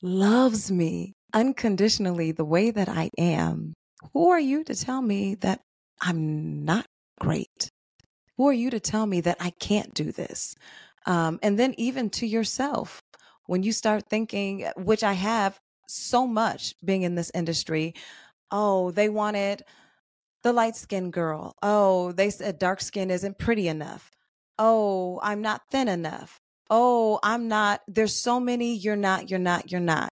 [0.01, 3.73] loves me unconditionally the way that I am,
[4.13, 5.59] who are you to tell me that
[6.01, 6.87] I'm not
[7.19, 7.69] great?
[8.37, 10.55] Who are you to tell me that I can't do this?
[11.05, 13.01] Um, and then even to yourself,
[13.47, 17.95] when you start thinking, which I have so much being in this industry,
[18.49, 19.63] oh, they wanted
[20.43, 21.55] the light skinned girl.
[21.61, 24.09] Oh, they said dark skin isn't pretty enough.
[24.57, 29.71] Oh, I'm not thin enough oh, I'm not, there's so many, you're not, you're not,
[29.71, 30.09] you're not.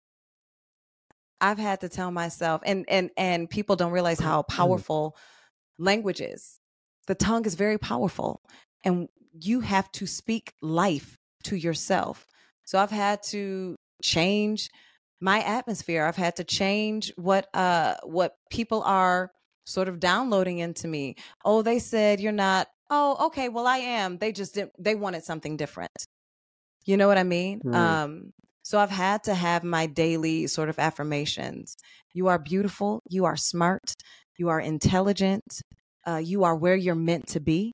[1.42, 4.48] I've had to tell myself, and and and people don't realize how mm.
[4.48, 5.16] powerful
[5.76, 6.60] language is.
[7.08, 8.40] The tongue is very powerful,
[8.84, 12.26] and you have to speak life to yourself.
[12.64, 14.70] So I've had to change
[15.20, 16.04] my atmosphere.
[16.04, 19.32] I've had to change what uh what people are
[19.64, 21.16] sort of downloading into me.
[21.44, 22.68] Oh, they said you're not.
[22.88, 23.48] Oh, okay.
[23.48, 24.18] Well, I am.
[24.18, 24.72] They just didn't.
[24.78, 25.90] They wanted something different.
[26.84, 27.60] You know what I mean?
[27.64, 28.02] Right.
[28.02, 28.32] Um,
[28.64, 31.76] so I've had to have my daily sort of affirmations.
[32.14, 33.00] You are beautiful.
[33.08, 33.94] You are smart.
[34.38, 35.44] You are intelligent.
[36.06, 37.72] Uh, you are where you're meant to be.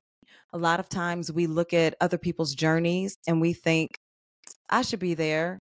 [0.53, 3.89] a lot of times we look at other people's journeys and we think,
[4.69, 5.59] I should be there.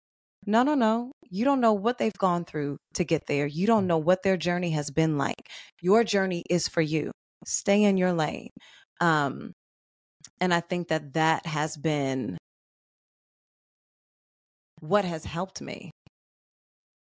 [0.45, 1.11] No, no, no.
[1.29, 3.47] You don't know what they've gone through to get there.
[3.47, 5.47] You don't know what their journey has been like.
[5.81, 7.11] Your journey is for you.
[7.45, 8.49] Stay in your lane.
[9.01, 9.53] Um,
[10.41, 12.37] and I think that that has been
[14.83, 15.91] what has helped me.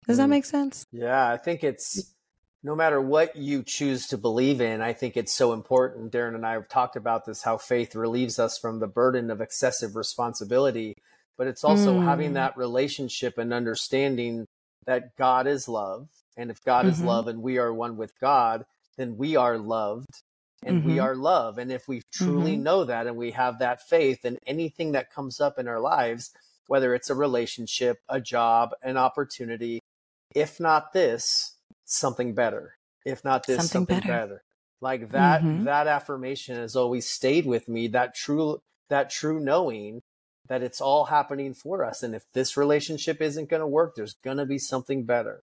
[0.06, 0.30] Does that Mm.
[0.30, 0.84] make sense?
[0.92, 2.14] Yeah, I think it's
[2.62, 6.12] no matter what you choose to believe in, I think it's so important.
[6.12, 9.40] Darren and I have talked about this how faith relieves us from the burden of
[9.40, 10.94] excessive responsibility,
[11.36, 12.34] but it's also having Mm.
[12.34, 14.46] that relationship and understanding
[14.86, 16.08] that God is love.
[16.36, 17.06] And if God is Mhm.
[17.06, 18.64] love and we are one with God,
[18.96, 20.22] then we are loved
[20.64, 21.02] and we Mhm.
[21.02, 21.58] are love.
[21.58, 22.62] And if we truly Mhm.
[22.62, 26.32] know that and we have that faith, then anything that comes up in our lives,
[26.66, 29.80] whether it's a relationship, a job, an opportunity,
[30.34, 32.76] if not this, something better.
[33.04, 34.08] If not this, Something something, better.
[34.12, 34.42] better.
[34.80, 35.64] Like that Mhm.
[35.64, 40.02] that affirmation has always stayed with me, that true that true knowing
[40.48, 42.02] that it's all happening for us.
[42.02, 45.42] And if this relationship isn't gonna work, there's gonna be something better.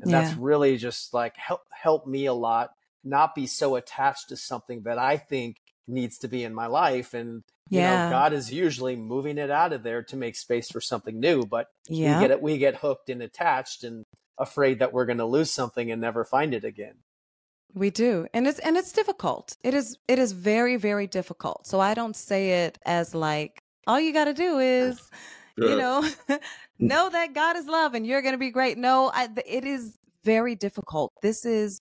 [0.00, 4.36] And that's really just like help help me a lot, not be so attached to
[4.36, 5.56] something that I think
[5.88, 7.14] needs to be in my life.
[7.14, 8.04] And you Yeah.
[8.04, 11.44] know, God is usually moving it out of there to make space for something new.
[11.46, 12.14] But Yeah.
[12.14, 14.04] we get it we get hooked and attached and
[14.38, 16.96] afraid that we're gonna lose something and never find it again.
[17.74, 18.26] We do.
[18.34, 19.56] And it's and it's difficult.
[19.62, 21.66] It is it is very very difficult.
[21.66, 25.00] So I don't say it as like all you got to do is
[25.56, 26.40] you know mm.
[26.78, 28.78] know that God is love and you're going to be great.
[28.78, 31.12] No, I, it is very difficult.
[31.22, 31.80] This is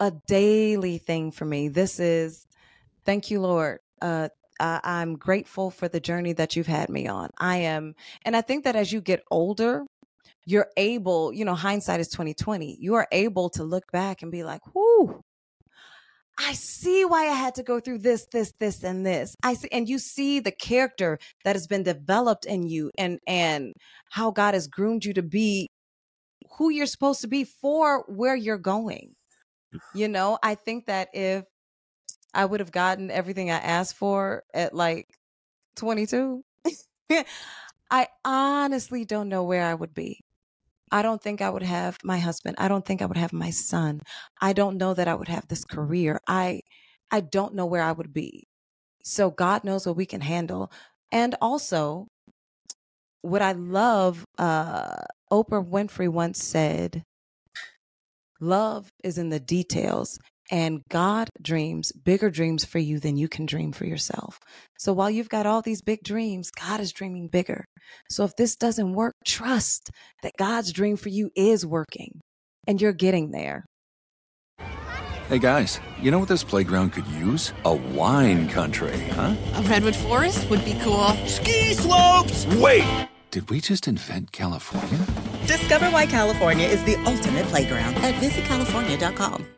[0.00, 1.68] a daily thing for me.
[1.68, 2.46] This is
[3.08, 3.78] thank you Lord.
[4.02, 4.28] Uh
[4.60, 7.30] I, I'm grateful for the journey that you've had me on.
[7.38, 7.94] I am,
[8.24, 9.84] and I think that as you get older,
[10.46, 12.76] you're able, you know, hindsight is 2020.
[12.80, 15.20] You are able to look back and be like, whoo,
[16.38, 19.34] I see why I had to go through this, this, this, and this.
[19.42, 23.72] I see, and you see the character that has been developed in you and and
[24.10, 25.68] how God has groomed you to be
[26.56, 29.14] who you're supposed to be for where you're going.
[29.94, 31.44] You know, I think that if
[32.38, 35.08] I would have gotten everything I asked for at like
[35.74, 36.44] 22,
[37.90, 40.20] I honestly don't know where I would be.
[40.92, 42.54] I don't think I would have my husband.
[42.60, 44.02] I don't think I would have my son.
[44.40, 46.20] I don't know that I would have this career.
[46.28, 46.60] I
[47.10, 48.46] I don't know where I would be.
[49.02, 50.70] So God knows what we can handle.
[51.10, 52.06] And also
[53.22, 54.94] what I love uh
[55.32, 57.02] Oprah Winfrey once said,
[58.40, 63.46] love is in the details and God dreams bigger dreams for you than you can
[63.46, 64.38] dream for yourself.
[64.78, 67.64] So while you've got all these big dreams, God is dreaming bigger.
[68.10, 69.90] So if this doesn't work, trust
[70.22, 72.20] that God's dream for you is working
[72.66, 73.64] and you're getting there.
[75.28, 77.52] Hey guys, you know what this playground could use?
[77.66, 79.34] A wine country, huh?
[79.56, 81.08] A redwood forest would be cool.
[81.26, 82.46] Ski slopes!
[82.46, 83.08] Wait!
[83.30, 85.04] Did we just invent California?
[85.46, 89.57] Discover why California is the ultimate playground at visitcalifornia.com.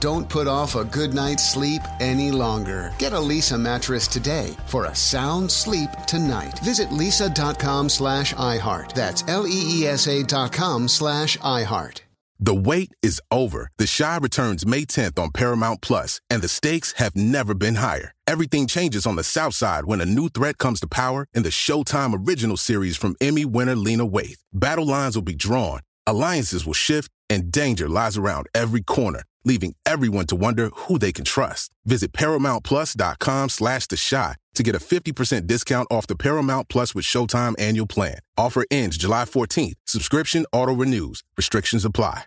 [0.00, 2.92] Don't put off a good night's sleep any longer.
[2.98, 6.58] Get a Leesa mattress today for a sound sleep tonight.
[6.60, 8.92] Visit leesa.com slash iHeart.
[8.92, 12.00] That's L-E-E-S-A dot com slash iHeart.
[12.38, 13.70] The wait is over.
[13.78, 18.12] The Chi returns May 10th on Paramount Plus, and the stakes have never been higher.
[18.26, 21.48] Everything changes on the South Side when a new threat comes to power in the
[21.48, 24.42] Showtime original series from Emmy winner Lena Waithe.
[24.52, 29.74] Battle lines will be drawn, alliances will shift, and danger lies around every corner, leaving
[29.86, 31.70] everyone to wonder who they can trust.
[31.86, 37.04] Visit ParamountPlus.com slash The Chi to get a 50% discount off the Paramount Plus with
[37.04, 38.18] Showtime annual plan.
[38.36, 39.74] Offer ends July 14th.
[39.86, 41.22] Subscription auto-renews.
[41.36, 42.24] Restrictions apply.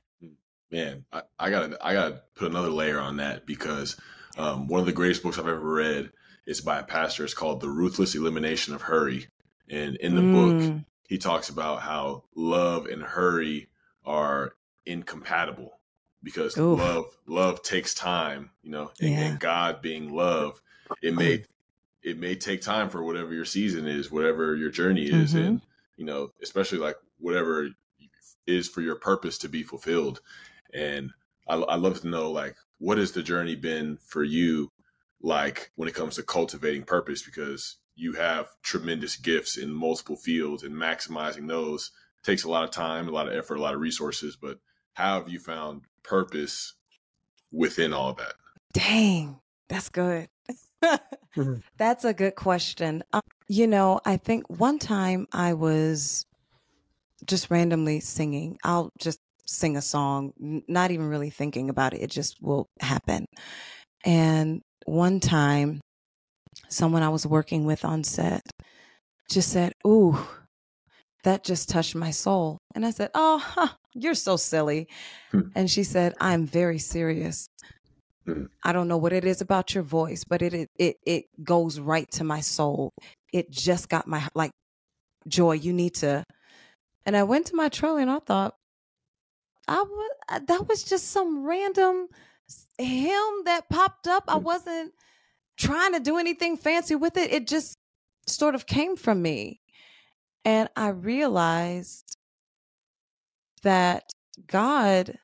[0.71, 3.97] Man, I, I gotta I gotta put another layer on that because
[4.37, 6.11] um, one of the greatest books I've ever read
[6.45, 7.23] is by a pastor.
[7.23, 9.27] It's called The Ruthless Elimination of Hurry.
[9.67, 10.85] And in the book, Mm.
[11.07, 13.69] he talks about how love and hurry
[14.05, 14.53] are
[14.85, 15.78] incompatible.
[16.23, 16.79] Because Oof.
[16.79, 19.19] love love takes time, you know, and, yeah.
[19.19, 20.61] and God being love,
[21.01, 21.43] it may
[22.01, 25.45] it may take time for whatever your season is, whatever your journey is, mm-hmm.
[25.45, 25.61] and
[25.97, 27.69] you know, especially like whatever
[28.47, 30.21] is for your purpose to be fulfilled.
[30.73, 31.11] And
[31.47, 34.71] I, I love to know like what has the journey been for you,
[35.21, 40.63] like when it comes to cultivating purpose, because you have tremendous gifts in multiple fields,
[40.63, 41.91] and maximizing those
[42.23, 44.35] takes a lot of time, a lot of effort, a lot of resources.
[44.35, 44.59] But
[44.93, 46.73] how have you found purpose
[47.51, 48.33] within all that?
[48.73, 50.27] Dang, that's good.
[51.37, 51.59] Mm-hmm.
[51.77, 53.03] That's a good question.
[53.13, 56.25] Um, you know, I think one time I was
[57.25, 58.57] just randomly singing.
[58.63, 62.01] I'll just sing a song, not even really thinking about it.
[62.01, 63.25] It just will happen.
[64.03, 65.81] And one time,
[66.69, 68.41] someone I was working with on set
[69.29, 70.17] just said, Ooh,
[71.23, 72.57] that just touched my soul.
[72.73, 74.87] And I said, Oh, huh, you're so silly.
[75.31, 75.41] Hmm.
[75.55, 77.47] And she said, I'm very serious.
[78.25, 78.45] Hmm.
[78.63, 81.79] I don't know what it is about your voice, but it, it it it goes
[81.79, 82.91] right to my soul.
[83.33, 84.51] It just got my like
[85.27, 85.53] joy.
[85.53, 86.23] You need to.
[87.05, 88.53] And I went to my trolley and I thought,
[89.67, 92.07] I was that was just some random
[92.77, 94.25] hymn that popped up.
[94.27, 94.43] I hmm.
[94.43, 94.93] wasn't
[95.57, 97.31] trying to do anything fancy with it.
[97.31, 97.75] It just
[98.27, 99.61] sort of came from me.
[100.45, 102.15] And I realized
[103.63, 104.03] that
[104.47, 105.17] God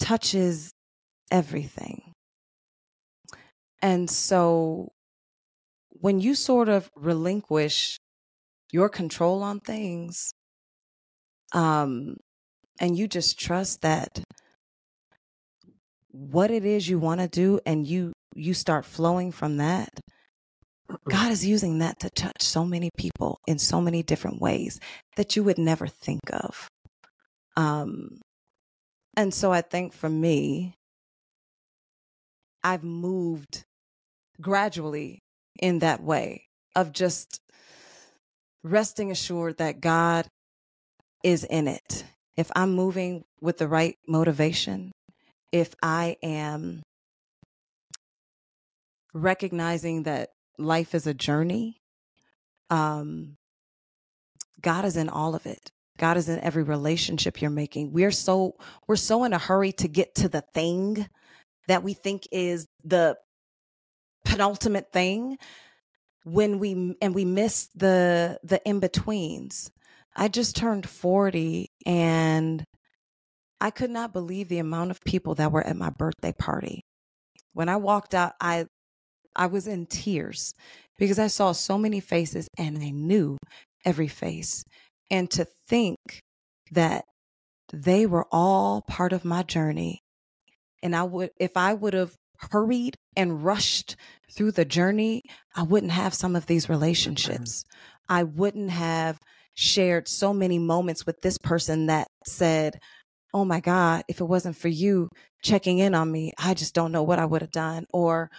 [0.00, 0.72] touches
[1.30, 2.12] everything.
[3.82, 4.92] And so
[5.88, 7.98] when you sort of relinquish
[8.72, 10.32] your control on things,
[11.52, 12.16] um,
[12.80, 14.22] and you just trust that
[16.10, 19.90] what it is you want to do and you you start flowing from that
[21.08, 24.80] God is using that to touch so many people in so many different ways
[25.16, 26.68] that you would never think of.
[27.56, 28.20] Um,
[29.16, 30.74] and so I think for me,
[32.62, 33.62] I've moved
[34.40, 35.20] gradually
[35.60, 37.38] in that way of just
[38.62, 40.26] resting assured that God
[41.22, 42.04] is in it.
[42.36, 44.90] If I'm moving with the right motivation,
[45.52, 46.82] if I am
[49.12, 51.80] recognizing that life is a journey,
[52.70, 53.36] um,
[54.60, 55.70] God is in all of it.
[55.98, 57.92] God is in every relationship you're making.
[57.92, 58.56] We're so
[58.88, 61.08] we're so in a hurry to get to the thing
[61.68, 63.16] that we think is the
[64.24, 65.38] penultimate thing
[66.24, 69.70] when we and we miss the the in-betweens.
[70.16, 72.64] I just turned 40 and
[73.60, 76.84] I could not believe the amount of people that were at my birthday party.
[77.52, 78.66] When I walked out, I
[79.36, 80.54] I was in tears
[80.98, 83.36] because I saw so many faces and I knew
[83.84, 84.64] every face.
[85.10, 85.98] And to think
[86.70, 87.04] that
[87.72, 90.00] they were all part of my journey.
[90.82, 92.14] And I would, if I would have
[92.50, 93.96] hurried and rushed
[94.32, 95.22] through the journey,
[95.54, 96.74] I wouldn't have some of these mm-hmm.
[96.74, 97.64] relationships.
[98.08, 99.18] I wouldn't have
[99.54, 102.78] shared so many moments with this person that said,
[103.32, 105.08] Oh my God, if it wasn't for you
[105.42, 107.84] checking in on me, I just don't know what I would have done.
[107.92, 108.30] Or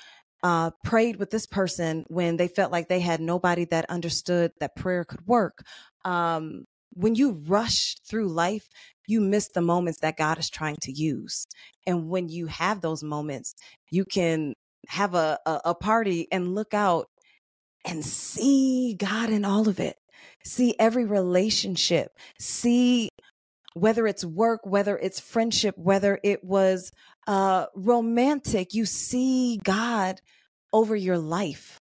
[0.45, 4.75] uh, prayed with this person when they felt like they had nobody that understood that
[4.75, 5.63] prayer could work.
[6.05, 8.67] Um, when you rush through life,
[9.07, 11.47] you miss the moments that God is trying to use.
[11.87, 13.55] And when you have those moments,
[13.89, 14.53] you can
[14.87, 17.07] have a, a, a party and look out
[17.83, 19.95] and see God in all of it.
[20.43, 22.11] See every relationship.
[22.39, 23.09] See
[23.73, 26.91] whether it's work, whether it's friendship, whether it was
[27.25, 30.21] uh, romantic, you see God
[30.75, 31.77] over your life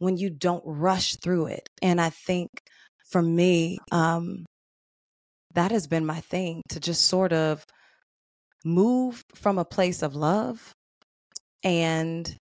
[0.00, 1.66] when you don't rush through it.
[1.80, 2.50] And I think
[3.10, 4.44] for me, um,
[5.54, 7.64] that has been my thing to just sort of
[8.66, 10.72] move from a place of love
[11.62, 12.36] and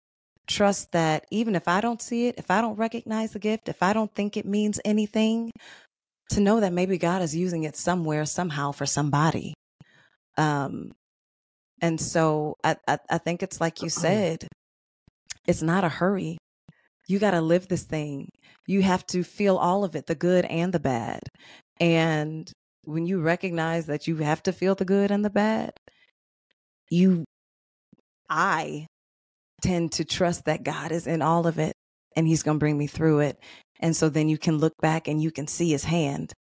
[0.45, 3.81] trust that even if I don't see it, if I don't recognize the gift, if
[3.81, 5.51] I don't think it means anything,
[6.31, 9.53] to know that maybe God is using it somewhere, somehow for somebody.
[10.37, 10.91] Um,
[11.81, 14.47] and so I, I, I think it's like you said,
[15.47, 16.37] it's not a hurry.
[17.07, 18.29] You got to live this thing.
[18.65, 21.21] You have to feel all of it, the good and the bad.
[21.79, 22.49] And
[22.85, 25.71] when you recognize that you have to feel the good and the bad,
[26.89, 27.25] you,
[28.29, 28.87] I
[29.61, 31.73] tend to trust that God is in all of it
[32.15, 33.37] and he's going to bring me through it.
[33.79, 36.31] And so then you can look back and you can see his hand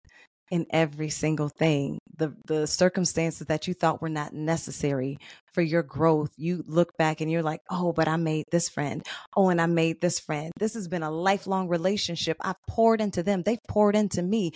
[0.52, 1.98] in every single thing.
[2.18, 5.16] The the circumstances that you thought were not necessary
[5.54, 9.02] for your growth, you look back and you're like, "Oh, but I made this friend.
[9.34, 10.52] Oh, and I made this friend.
[10.58, 12.36] This has been a lifelong relationship.
[12.42, 13.42] I've poured into them.
[13.42, 14.52] They've poured into me.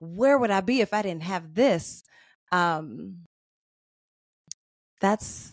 [0.00, 2.02] Where would I be if I didn't have this?"
[2.50, 3.24] Um
[5.00, 5.52] that's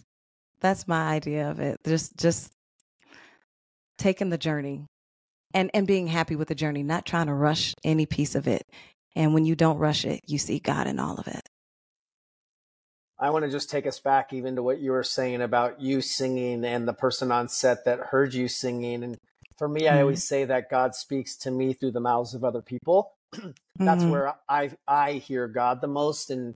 [0.62, 1.78] that's my idea of it.
[1.86, 2.54] Just just
[3.98, 4.86] taking the journey
[5.54, 8.66] and and being happy with the journey, not trying to rush any piece of it.
[9.16, 11.48] And when you don't rush it, you see God in all of it.
[13.20, 16.02] I want to just take us back even to what you were saying about you
[16.02, 19.04] singing and the person on set that heard you singing.
[19.04, 19.18] And
[19.60, 19.96] for me, mm-hmm.
[19.96, 23.12] I always say that God speaks to me through the mouths of other people.
[23.32, 24.10] That's mm-hmm.
[24.10, 26.32] where I I hear God the most.
[26.32, 26.56] And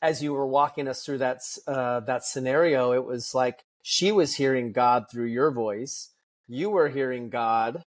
[0.00, 4.36] as you were walking us through that uh, that scenario, it was like she was
[4.36, 6.12] hearing God through your voice.
[6.46, 7.82] You were hearing God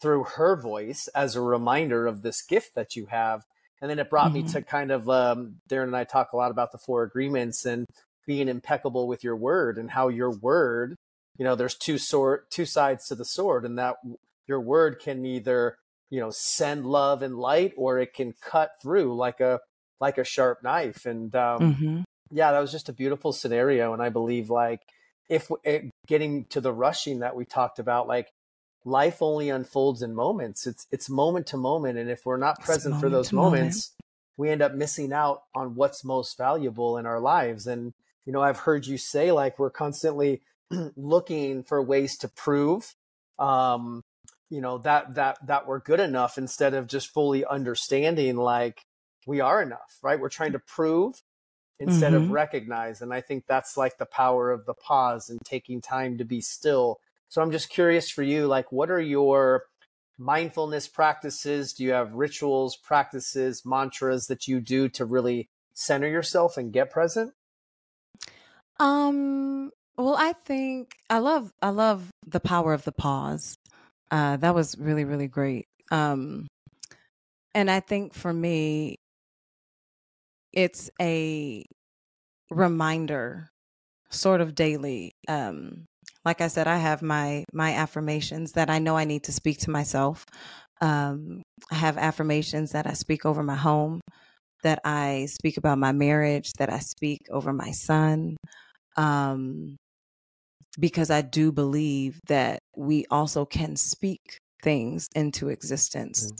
[0.00, 3.42] through her voice as a reminder of this gift that you have.
[3.80, 4.46] And then it brought mm-hmm.
[4.46, 7.64] me to kind of um, Darren and I talk a lot about the four agreements
[7.64, 7.86] and
[8.26, 10.96] being impeccable with your word and how your word,
[11.38, 13.96] you know, there's two sword, two sides to the sword, and that
[14.46, 15.76] your word can either
[16.10, 19.60] you know send love and light or it can cut through like a
[20.00, 22.00] like a sharp knife and um, mm-hmm.
[22.30, 24.80] yeah that was just a beautiful scenario and i believe like
[25.28, 28.28] if it, getting to the rushing that we talked about like
[28.84, 30.66] life only unfolds in moments.
[30.66, 34.36] It's it's moment to moment, and if we're not present for those moments, moment.
[34.36, 37.66] we end up missing out on what's most valuable in our lives.
[37.66, 37.92] And
[38.24, 40.42] you know, I've heard you say like we're constantly
[40.96, 42.94] looking for ways to prove,
[43.38, 44.02] um,
[44.48, 48.84] you know, that that that we're good enough instead of just fully understanding like
[49.26, 50.18] we are enough, right?
[50.18, 51.22] We're trying to prove
[51.78, 52.24] instead mm-hmm.
[52.24, 56.18] of recognize, and I think that's like the power of the pause and taking time
[56.18, 56.98] to be still
[57.30, 59.64] so I'm just curious for you, like, what are your
[60.18, 61.72] mindfulness practices?
[61.72, 66.90] Do you have rituals, practices, mantras that you do to really center yourself and get
[66.90, 67.32] present?
[68.80, 73.54] Um, well, I think I love I love the power of the pause.
[74.10, 75.66] Uh, that was really really great.
[75.92, 76.48] Um,
[77.54, 78.96] and I think for me,
[80.52, 81.64] it's a
[82.50, 83.48] reminder,
[84.10, 85.86] sort of daily, um,
[86.24, 89.58] like I said, I have my my affirmations that I know I need to speak
[89.60, 90.24] to myself.
[90.80, 94.00] Um, I have affirmations that I speak over my home,
[94.62, 98.36] that I speak about my marriage, that I speak over my son.
[98.96, 99.76] Um,
[100.78, 106.32] because I do believe that we also can speak things into existence.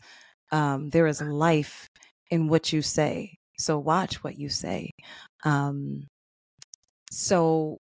[0.53, 0.57] Mm.
[0.57, 1.87] Um, there is life
[2.31, 3.35] in what you say.
[3.59, 4.91] So watch what you say.
[5.45, 6.07] Um,
[7.11, 7.79] so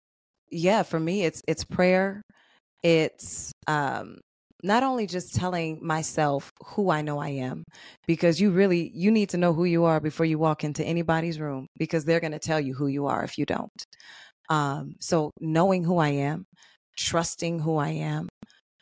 [0.53, 2.21] yeah, for me, it's it's prayer.
[2.83, 4.19] It's um,
[4.63, 7.63] not only just telling myself who I know I am,
[8.07, 11.39] because you really you need to know who you are before you walk into anybody's
[11.39, 13.71] room, because they're going to tell you who you are if you don't.
[14.49, 16.45] Um, so knowing who I am,
[16.97, 18.29] trusting who I am,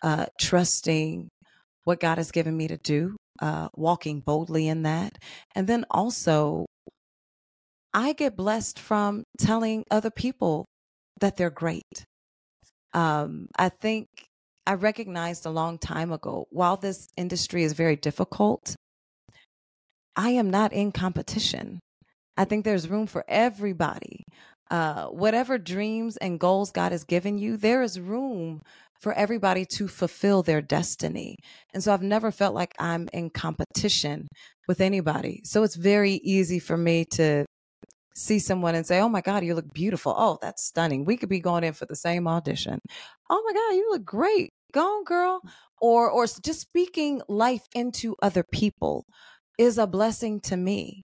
[0.04, 1.30] uh, trusting
[1.86, 5.18] what God has given me to do, uh, walking boldly in that,
[5.56, 6.66] and then also
[7.94, 10.66] I get blessed from telling other people
[11.22, 12.06] that they're great.
[12.94, 14.08] Um, I think
[14.68, 18.76] I recognized a long time ago, while this industry is very difficult,
[20.16, 21.80] I am not in competition.
[22.38, 24.24] I think there's room for everybody.
[24.70, 28.62] Uh, whatever dreams and goals God has given you, there is room
[29.02, 31.36] for everybody to fulfill their destiny.
[31.74, 34.28] And so I've never felt like I'm in competition
[34.68, 35.42] with anybody.
[35.44, 37.46] So it's very easy for me to
[38.16, 40.14] see someone and say, "Oh my God, you look beautiful!
[40.18, 42.80] Oh, that's stunning." We could be going in for the same audition.
[43.30, 44.52] Oh my God, you look great!
[44.74, 45.42] Go on, girl.
[45.82, 49.06] Or or just speaking life into other people
[49.58, 51.04] is a blessing to me.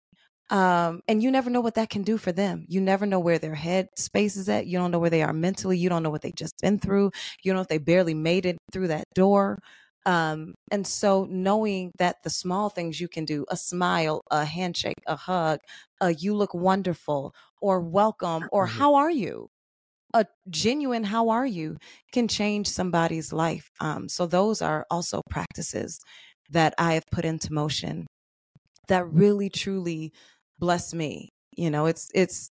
[0.52, 2.66] Um, and you never know what that can do for them.
[2.70, 4.68] You never know where their head space is at.
[4.68, 5.78] You don't know where they are mentally.
[5.78, 7.12] You don't know what they just been through.
[7.44, 9.60] You don't know if they barely made it through that door.
[10.06, 15.02] Um, and so knowing that the small things you can do, a smile, a handshake,
[15.08, 15.60] a hug,
[16.00, 18.78] a you look wonderful, or welcome, or mm-hmm.
[18.78, 19.48] how are you?
[20.14, 21.78] A genuine how are you
[22.14, 23.70] can change somebody's life.
[23.82, 26.00] Um, so those are also practices
[26.52, 28.06] that I have put into motion
[28.88, 30.14] that really truly
[30.60, 31.30] bless me.
[31.58, 32.50] You know, it's it's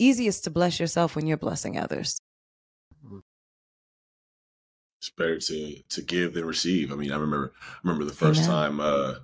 [0.00, 2.18] easiest to bless yourself when you're blessing others
[4.98, 6.92] it's better to to give than receive.
[6.92, 9.14] I mean, I remember I remember the first time uh,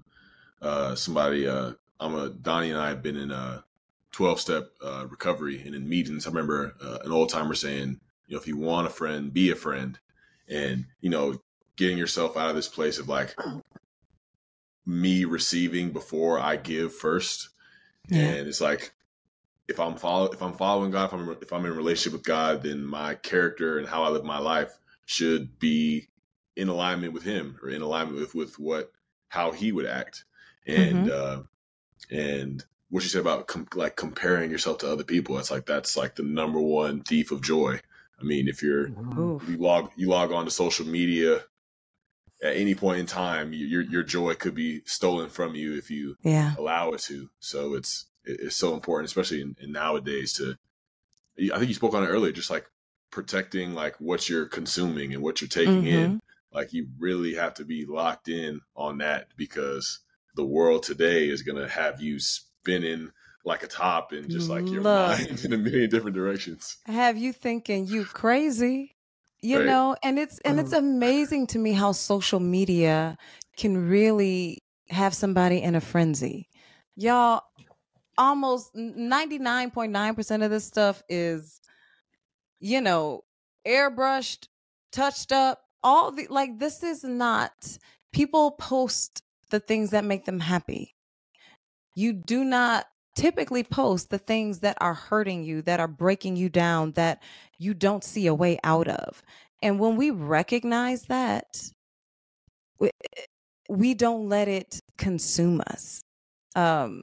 [0.62, 3.64] uh, somebody uh, I'm a Donny and I have been in a
[4.12, 6.26] 12 step uh, recovery and in meetings.
[6.26, 9.50] I remember uh, an old timer saying, you know, if you want a friend, be
[9.50, 9.98] a friend,
[10.48, 11.40] and you know,
[11.76, 13.34] getting yourself out of this place of like
[14.86, 17.48] me receiving before I give first,
[18.08, 18.20] yeah.
[18.20, 18.92] and it's like
[19.66, 22.62] if I'm follow if I'm following God, if I'm if I'm in relationship with God,
[22.62, 26.08] then my character and how I live my life should be
[26.56, 28.92] in alignment with him or in alignment with with what
[29.28, 30.24] how he would act
[30.66, 31.40] and mm-hmm.
[31.40, 31.42] uh
[32.10, 35.36] and what you said about com- like comparing yourself to other people.
[35.38, 37.80] It's like that's like the number one thief of joy.
[38.20, 39.40] I mean, if you're Ooh.
[39.48, 41.42] you log you log on to social media
[42.42, 46.16] at any point in time, your your joy could be stolen from you if you
[46.22, 46.54] yeah.
[46.56, 47.28] allow it to.
[47.40, 50.34] So it's it's so important, especially in, in nowadays.
[50.34, 50.56] To
[51.52, 52.70] I think you spoke on it earlier, just like
[53.14, 55.86] protecting like what you're consuming and what you're taking mm-hmm.
[55.86, 56.20] in.
[56.52, 60.00] Like you really have to be locked in on that because
[60.34, 63.12] the world today is going to have you spinning
[63.44, 66.76] like a top and just like your Look, mind in a million different directions.
[66.86, 68.96] Have you thinking you crazy?
[69.40, 69.66] You right.
[69.66, 70.80] know, and it's and it's uh-huh.
[70.80, 73.16] amazing to me how social media
[73.56, 74.58] can really
[74.88, 76.48] have somebody in a frenzy.
[76.96, 77.42] Y'all
[78.16, 81.60] almost 99.9% of this stuff is
[82.64, 83.20] you know,
[83.68, 84.48] airbrushed,
[84.90, 87.52] touched up, all the like this is not
[88.10, 90.94] people post the things that make them happy.
[91.94, 92.86] You do not
[93.16, 97.22] typically post the things that are hurting you, that are breaking you down, that
[97.58, 99.22] you don't see a way out of.
[99.60, 101.44] And when we recognize that,
[102.78, 102.90] we,
[103.68, 106.00] we don't let it consume us.
[106.56, 107.02] Um,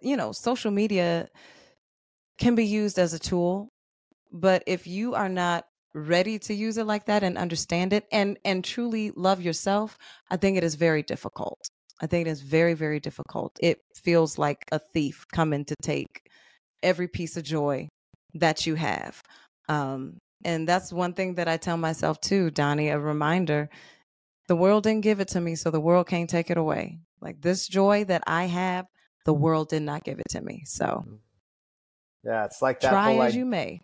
[0.00, 1.28] you know, social media
[2.38, 3.68] can be used as a tool,
[4.34, 5.64] but if you are not
[5.94, 9.96] ready to use it like that and understand it and and truly love yourself,
[10.28, 11.68] I think it is very difficult.
[12.02, 13.56] I think it is very, very difficult.
[13.60, 16.28] It feels like a thief coming to take
[16.82, 17.88] every piece of joy
[18.34, 19.22] that you have.
[19.68, 23.70] Um, and that's one thing that I tell myself too, Donny, a reminder
[24.48, 26.98] the world didn't give it to me, so the world can't take it away.
[27.20, 28.86] Like this joy that I have,
[29.24, 30.64] the world did not give it to me.
[30.66, 31.04] So,
[32.24, 32.90] yeah, it's like that.
[32.90, 33.80] Try as you may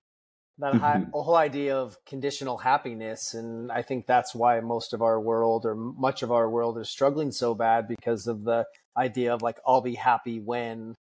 [0.61, 5.65] that whole idea of conditional happiness and i think that's why most of our world
[5.65, 9.59] or much of our world is struggling so bad because of the idea of like
[9.67, 10.95] i'll be happy when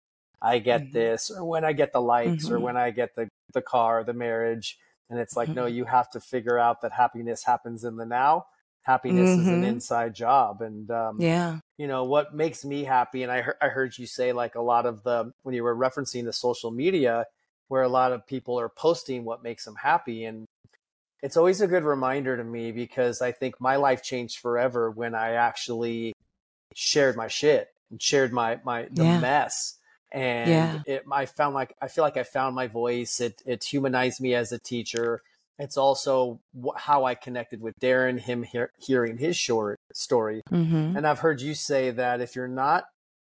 [0.43, 0.93] i get mm-hmm.
[0.93, 2.55] this or when i get the likes mm-hmm.
[2.55, 4.79] or when i get the the car the marriage
[5.11, 5.57] and it's like mm-hmm.
[5.57, 8.47] no you have to figure out that happiness happens in the now
[8.83, 9.65] happiness is an mm-hmm.
[9.65, 13.69] inside job and um, yeah you know what makes me happy and I, he- I
[13.69, 17.27] heard you say like a lot of the when you were referencing the social media
[17.69, 20.47] where a lot of people are posting what makes them happy and
[21.23, 25.15] it's always a good reminder to me because I think my life changed forever when
[25.15, 26.13] I actually
[26.75, 29.21] shared my shit and shared my my the yeah.
[29.21, 29.77] mess
[30.13, 30.81] and yeah.
[30.87, 33.21] it, I found like I feel like I found my voice.
[33.21, 35.21] It it humanized me as a teacher.
[35.59, 36.41] It's also
[36.77, 38.45] how I connected with Darren, him
[38.79, 40.43] hearing his short story.
[40.51, 40.97] Mm-hmm.
[40.97, 42.85] And I've heard you say that if you're not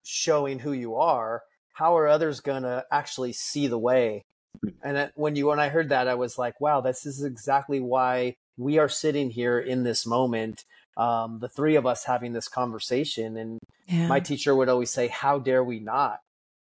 [0.05, 1.43] showing who you are,
[1.83, 4.23] how are others going to actually see the way?
[4.63, 4.69] Hmm.
[4.85, 8.35] And when you when I heard that, I was like, wow, this is exactly why
[8.57, 10.65] we are sitting here in this moment.
[10.97, 13.59] Um, the three of us having this conversation, and
[13.89, 14.07] yeah.
[14.07, 16.19] my teacher would always say, "How dare we not?"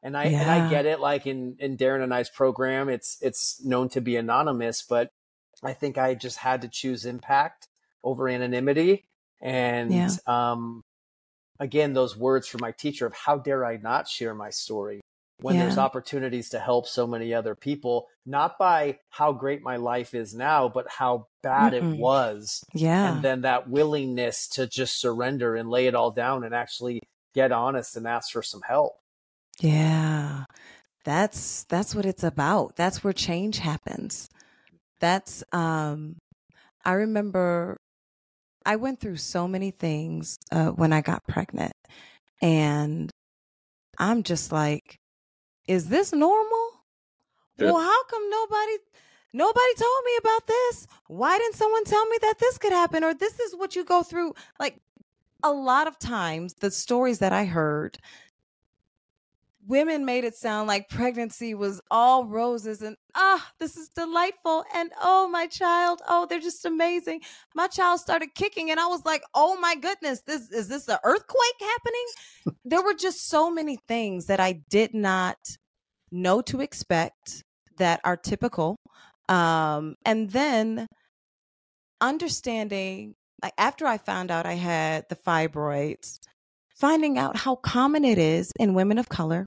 [0.03, 0.41] And I yeah.
[0.41, 0.99] and I get it.
[0.99, 5.09] Like in in Darren and I's program, it's it's known to be anonymous, but
[5.63, 7.67] I think I just had to choose impact
[8.03, 9.05] over anonymity.
[9.41, 10.09] And yeah.
[10.27, 10.81] um,
[11.59, 15.01] again those words from my teacher of how dare I not share my story
[15.41, 15.63] when yeah.
[15.63, 20.35] there's opportunities to help so many other people, not by how great my life is
[20.35, 21.93] now, but how bad Mm-mm.
[21.93, 22.63] it was.
[22.73, 23.13] Yeah.
[23.13, 26.99] And then that willingness to just surrender and lay it all down and actually
[27.33, 28.93] get honest and ask for some help.
[29.59, 30.43] Yeah.
[31.05, 32.75] That's that's what it's about.
[32.75, 34.29] That's where change happens.
[34.99, 36.17] That's um
[36.83, 37.79] I remember
[38.69, 41.73] I went through so many things uh, when I got pregnant.
[42.39, 43.09] And
[43.97, 44.99] I'm just like,
[45.67, 46.69] is this normal?
[47.57, 48.77] Well, how come nobody
[49.33, 50.87] nobody told me about this?
[51.07, 54.03] Why didn't someone tell me that this could happen or this is what you go
[54.03, 54.35] through?
[54.59, 54.77] Like
[55.41, 57.97] a lot of times the stories that I heard
[59.69, 64.63] women made it sound like pregnancy was all roses and ah, this is delightful.
[64.75, 67.21] And oh, my child, oh, they're just amazing.
[67.55, 70.97] My child started kicking, and I was like, oh my goodness, this is this an
[71.03, 72.55] earthquake happening?
[72.65, 75.37] there were just so many things that I did not
[76.11, 77.43] know to expect
[77.77, 78.75] that are typical.
[79.29, 80.87] Um, and then
[82.01, 83.13] understanding
[83.43, 86.17] like after I found out I had the fibroids,
[86.75, 89.45] finding out how common it is in women of color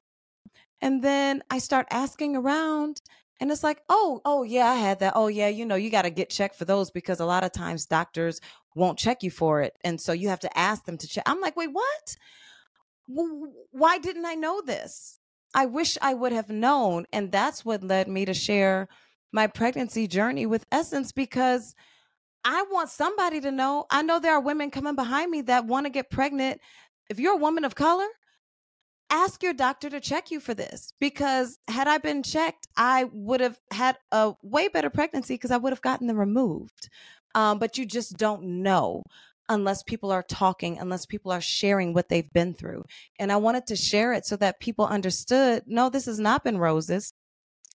[0.82, 3.00] and then I start asking around
[3.40, 5.14] and it's like, oh, oh yeah, I had that.
[5.16, 7.52] Oh yeah, you know, you got to get checked for those because a lot of
[7.52, 8.40] times doctors
[8.74, 9.76] won't check you for it.
[9.84, 11.24] And so you have to ask them to check.
[11.26, 12.16] I'm like, wait, what?
[13.70, 15.18] Why didn't I know this?
[15.54, 17.06] I wish I would have known.
[17.12, 18.88] And that's what led me to share
[19.32, 21.74] my pregnancy journey with Essence because
[22.44, 23.86] I want somebody to know.
[23.90, 26.60] I know there are women coming behind me that want to get pregnant.
[27.08, 28.06] If you're a woman of color,
[29.12, 33.40] ask your doctor to check you for this because had I been checked, I would
[33.40, 36.88] have had a way better pregnancy because I would have gotten them removed.
[37.34, 39.02] Um, but you just don't know
[39.48, 42.84] unless people are talking, unless people are sharing what they've been through.
[43.18, 46.58] And I wanted to share it so that people understood no, this has not been
[46.58, 47.12] roses.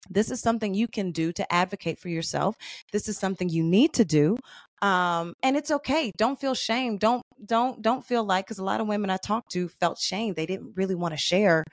[0.10, 2.56] This is something you can do to advocate for yourself.
[2.94, 4.38] This is something you need to do.
[4.82, 6.12] Um, and it's okay.
[6.18, 6.98] Don't feel shame.
[6.98, 10.34] Don't don't don't feel like because a lot of women I talked to felt shame.
[10.34, 11.64] They didn't really want to share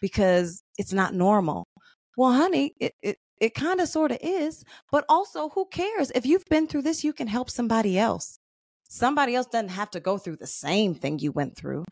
[0.00, 1.64] because it's not normal.
[2.16, 6.10] Well, honey, it it, it kind of sort of is, but also who cares?
[6.14, 8.38] If you've been through this, you can help somebody else.
[8.88, 11.84] Somebody else doesn't have to go through the same thing you went through.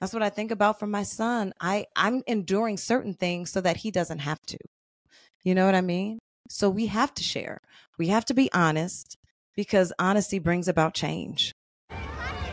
[0.00, 1.52] That's what I think about for my son.
[1.60, 4.58] I I'm enduring certain things so that he doesn't have to.
[5.44, 6.18] You know what I mean?
[6.48, 7.58] So we have to share.
[7.98, 9.16] We have to be honest
[9.54, 11.52] because honesty brings about change.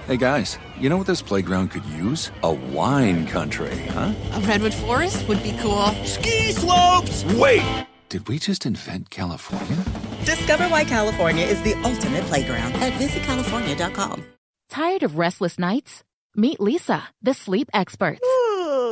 [0.07, 2.31] Hey guys, you know what this playground could use?
[2.41, 4.13] A wine country, huh?
[4.31, 5.87] A redwood forest would be cool.
[6.05, 7.25] Ski slopes!
[7.33, 7.85] Wait!
[8.07, 9.75] Did we just invent California?
[10.23, 14.23] Discover why California is the ultimate playground at visitcalifornia.com.
[14.69, 16.05] Tired of restless nights?
[16.37, 17.69] Meet Leesa, the sleep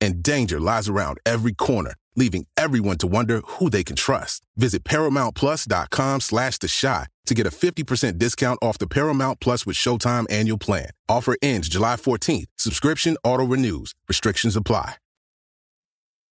[0.00, 4.42] and danger lies around every corner, leaving everyone to wonder who they can trust.
[4.56, 9.76] Visit ParamountPlus.com slash The Chi to get a 50% discount off the Paramount Plus with
[9.76, 10.90] Showtime annual plan.
[11.08, 12.46] Offer ends July 14th.
[12.56, 13.94] Subscription auto-renews.
[14.08, 14.94] Restrictions apply.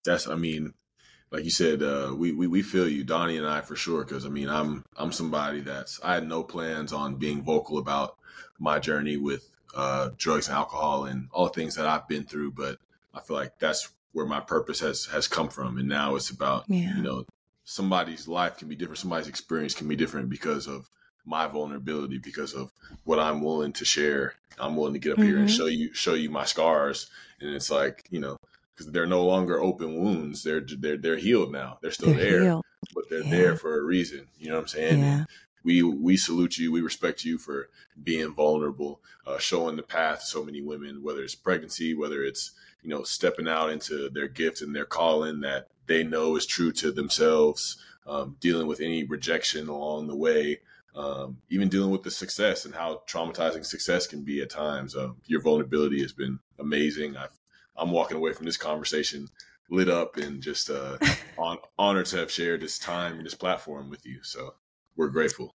[0.05, 0.73] That's, I mean,
[1.31, 4.05] like you said, uh, we, we we feel you, Donny and I for sure.
[4.05, 8.17] Because I mean, I'm I'm somebody that's I had no plans on being vocal about
[8.59, 12.51] my journey with uh, drugs and alcohol and all the things that I've been through,
[12.51, 12.77] but
[13.15, 16.65] I feel like that's where my purpose has has come from, and now it's about
[16.67, 16.95] Yeah.
[16.97, 17.25] you know
[17.63, 20.89] somebody's life can be different, somebody's experience can be different because of
[21.25, 22.71] my vulnerability, because of
[23.03, 24.35] what I'm willing to share.
[24.59, 25.55] I'm willing to get up here and Mhm.
[25.57, 27.07] show you show you my scars,
[27.39, 28.37] and it's like you know
[28.73, 30.43] because they're no longer open wounds.
[30.43, 31.79] They're they're they're healed now.
[31.81, 32.65] They're still They're there, healed.
[32.93, 33.29] but they're Yeah.
[33.31, 34.27] there for a reason.
[34.37, 34.99] You know what I'm saying?
[34.99, 35.25] Yeah.
[35.63, 36.71] We we salute you.
[36.71, 37.69] We respect you for
[38.03, 41.01] being vulnerable, uh, showing the path to so many women.
[41.01, 42.51] Whether it's pregnancy, whether it's
[42.85, 46.71] you know stepping out into their gift and their calling that they know is true
[46.73, 50.59] to themselves, um, dealing with any rejection along the way.
[50.95, 54.95] Um, even dealing with the success and how traumatizing success can be at times.
[54.95, 57.17] Um, your vulnerability has been amazing.
[57.17, 57.37] I've
[57.75, 59.27] I'm walking away from this conversation
[59.69, 60.97] lit up and just uh,
[61.37, 64.19] on, honored to have shared this time and this platform with you.
[64.23, 64.53] So
[64.95, 65.54] we're grateful.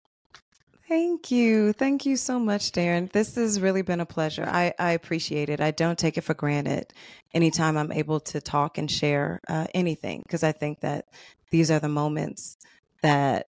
[0.88, 1.74] Thank you.
[1.74, 3.12] Thank you so much, Darren.
[3.12, 4.46] This has really been a pleasure.
[4.46, 5.60] I, I appreciate it.
[5.60, 6.94] I don't take it for granted
[7.34, 11.06] anytime I'm able to talk and share uh, anything because I think that
[11.52, 12.58] these are the moments
[13.02, 13.48] that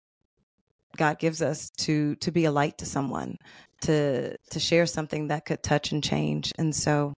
[0.98, 3.38] God gives us to to be a light to someone,
[3.82, 6.52] to to share something that could touch and change.
[6.58, 7.14] And so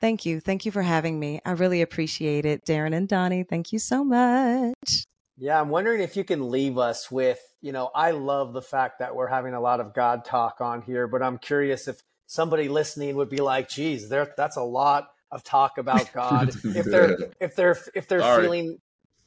[0.00, 0.40] thank you.
[0.40, 1.40] Thank you for having me.
[1.44, 2.64] I really appreciate it.
[2.64, 5.04] Darren and Donny, thank you so much.
[5.42, 8.98] Yeah, I'm wondering if you can leave us with, you know, I love the fact
[8.98, 12.68] that we're having a lot of God talk on here, but I'm curious if somebody
[12.68, 16.50] listening would be like, geez, there that's a lot of talk about God.
[16.50, 18.42] if they're if they're if they're Sorry.
[18.42, 18.78] feeling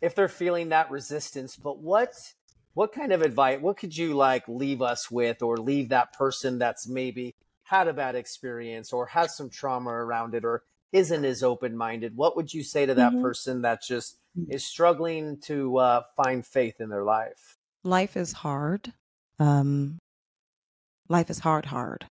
[0.02, 2.14] if they're feeling that resistance, but what
[2.76, 6.60] what kind of advice what could you like leave us with or leave that person
[6.60, 7.34] that's maybe
[7.64, 10.62] had a bad experience or has some trauma around it or
[10.94, 13.22] isn't as open-minded what would you say to that Mhm.
[13.22, 18.94] person that just is struggling to uh, find faith in their life life is hard.
[19.40, 20.00] Um,
[21.10, 22.08] life is hard, hard.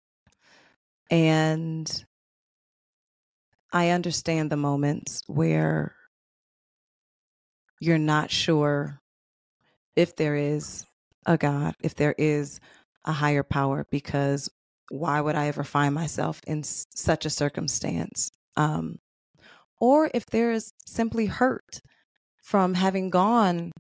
[1.11, 2.05] And
[3.73, 5.95] I understand the moments where
[7.81, 9.01] you're not sure
[9.97, 10.85] if there is
[11.27, 12.61] a God, if there is
[13.05, 14.51] a higher power, because
[14.91, 18.31] why would I ever find myself in such a circumstance?
[18.57, 18.99] Um,
[19.81, 21.81] or if there is simply hurt
[22.43, 23.73] from having gone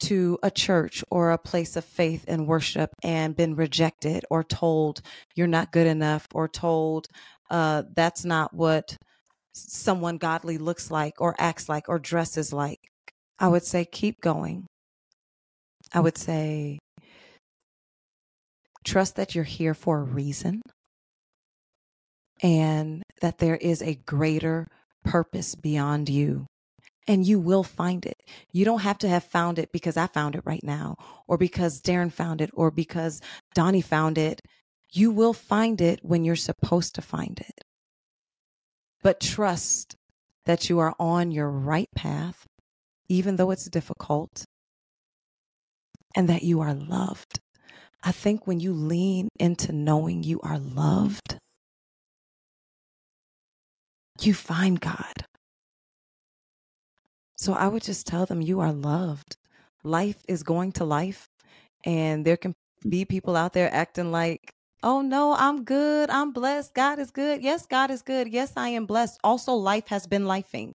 [0.00, 5.00] to a church or a place of faith and worship and been rejected or told
[5.34, 7.08] you're not good enough or told
[7.50, 8.96] uh, that's not what
[9.52, 12.78] someone godly looks like or acts like or dresses like,
[13.38, 14.66] I would say keep going.
[15.92, 16.78] I would say
[18.84, 20.62] trust that you're here for a reason
[22.42, 24.66] and that there is a greater
[25.04, 26.46] purpose beyond you.
[27.06, 28.20] And you will find it.
[28.52, 31.80] You don't have to have found it because I found it right now, or because
[31.80, 33.22] Darren found it, or because
[33.54, 34.42] Donny found it.
[34.92, 37.64] You will find it when you're supposed to find it.
[39.02, 39.96] But trust
[40.44, 42.46] that you are on your right path,
[43.08, 44.44] even though it's difficult,
[46.14, 47.40] and that you are loved.
[48.02, 51.38] I think when you lean into knowing you are loved,
[54.26, 55.24] you find God.
[57.36, 59.36] So I would just tell them you are loved.
[59.84, 61.28] Life is going to life,
[61.84, 62.52] and there can
[62.84, 62.90] mm.
[62.90, 64.52] be people out there acting like,
[64.82, 66.10] oh no, I'm good.
[66.10, 66.74] I'm blessed.
[66.74, 67.42] God is good.
[67.42, 68.28] Yes, God is good.
[68.28, 69.20] Yes, I am blessed.
[69.22, 70.72] Also, life has been lifing.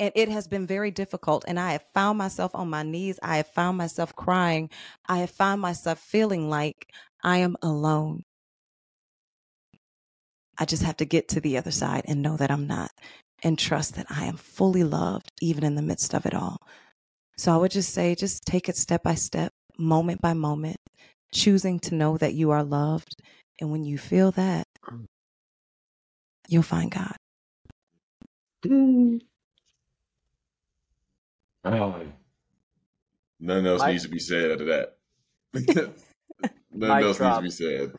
[0.00, 1.44] And it has been very difficult.
[1.46, 3.18] And I have found myself on my knees.
[3.22, 4.70] I have found myself crying.
[5.06, 6.90] I have found myself feeling like
[7.22, 8.24] I am alone.
[10.58, 12.90] I just have to get to the other side and know that I'm not
[13.42, 16.58] and trust that I am fully loved, even in the midst of it all.
[17.36, 20.76] So I would just say, just take it step by step, moment by moment,
[21.32, 23.16] choosing to know that you are loved.
[23.60, 25.04] And when you feel that, mm.
[26.48, 27.16] you'll find God.
[31.64, 32.00] Oh.
[33.40, 34.96] Nothing else Mike- needs to be said after that.
[36.72, 37.42] Nothing Mic else drop.
[37.42, 37.98] needs to be said.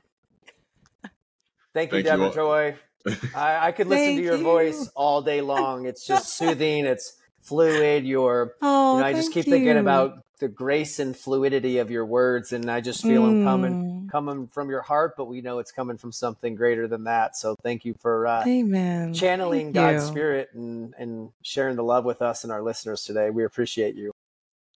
[1.75, 2.33] Thank you, Thank Deborah all.
[2.33, 2.75] Joy.
[3.35, 4.43] I, I could listen to your you.
[4.43, 5.85] voice all day long.
[5.85, 6.85] It's just soothing.
[6.87, 8.03] It's fluid.
[8.05, 11.91] You're, Oh, you know, I just thank keep thinking about the grace and fluidity of
[11.91, 14.09] your words, and I just feel them coming, Mm.
[14.11, 15.13] coming from your heart.
[15.17, 17.35] But we know it's coming from something greater than that.
[17.37, 19.13] So thank you for uh, Amen.
[19.13, 20.09] channeling Thank God's you.
[20.11, 23.29] spirit and and sharing the love with us and our listeners today.
[23.29, 24.11] We appreciate you.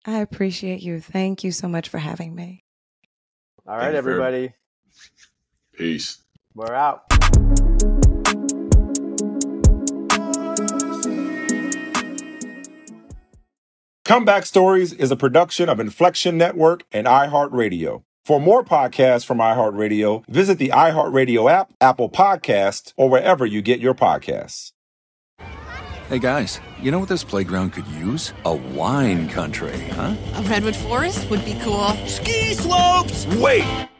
[0.06, 1.00] I appreciate you.
[1.02, 2.64] Thank you so much for having me.
[3.68, 4.54] All Thank right, you for- everybody,
[5.74, 6.20] Peace.
[6.60, 7.06] We're out.
[14.04, 18.04] Comeback Stories is a production of Inflection Network and iHeartRadio.
[18.26, 23.80] For more podcasts from iHeartRadio, visit the iHeartRadio app, Apple Podcasts, or wherever you get
[23.80, 24.74] your podcasts.
[26.10, 28.34] Hey guys, you know what this playground could use?
[28.44, 30.16] A wine country, huh?
[30.36, 31.90] A redwood forest would be cool.
[32.08, 33.28] Ski slopes!
[33.38, 33.88] Wait!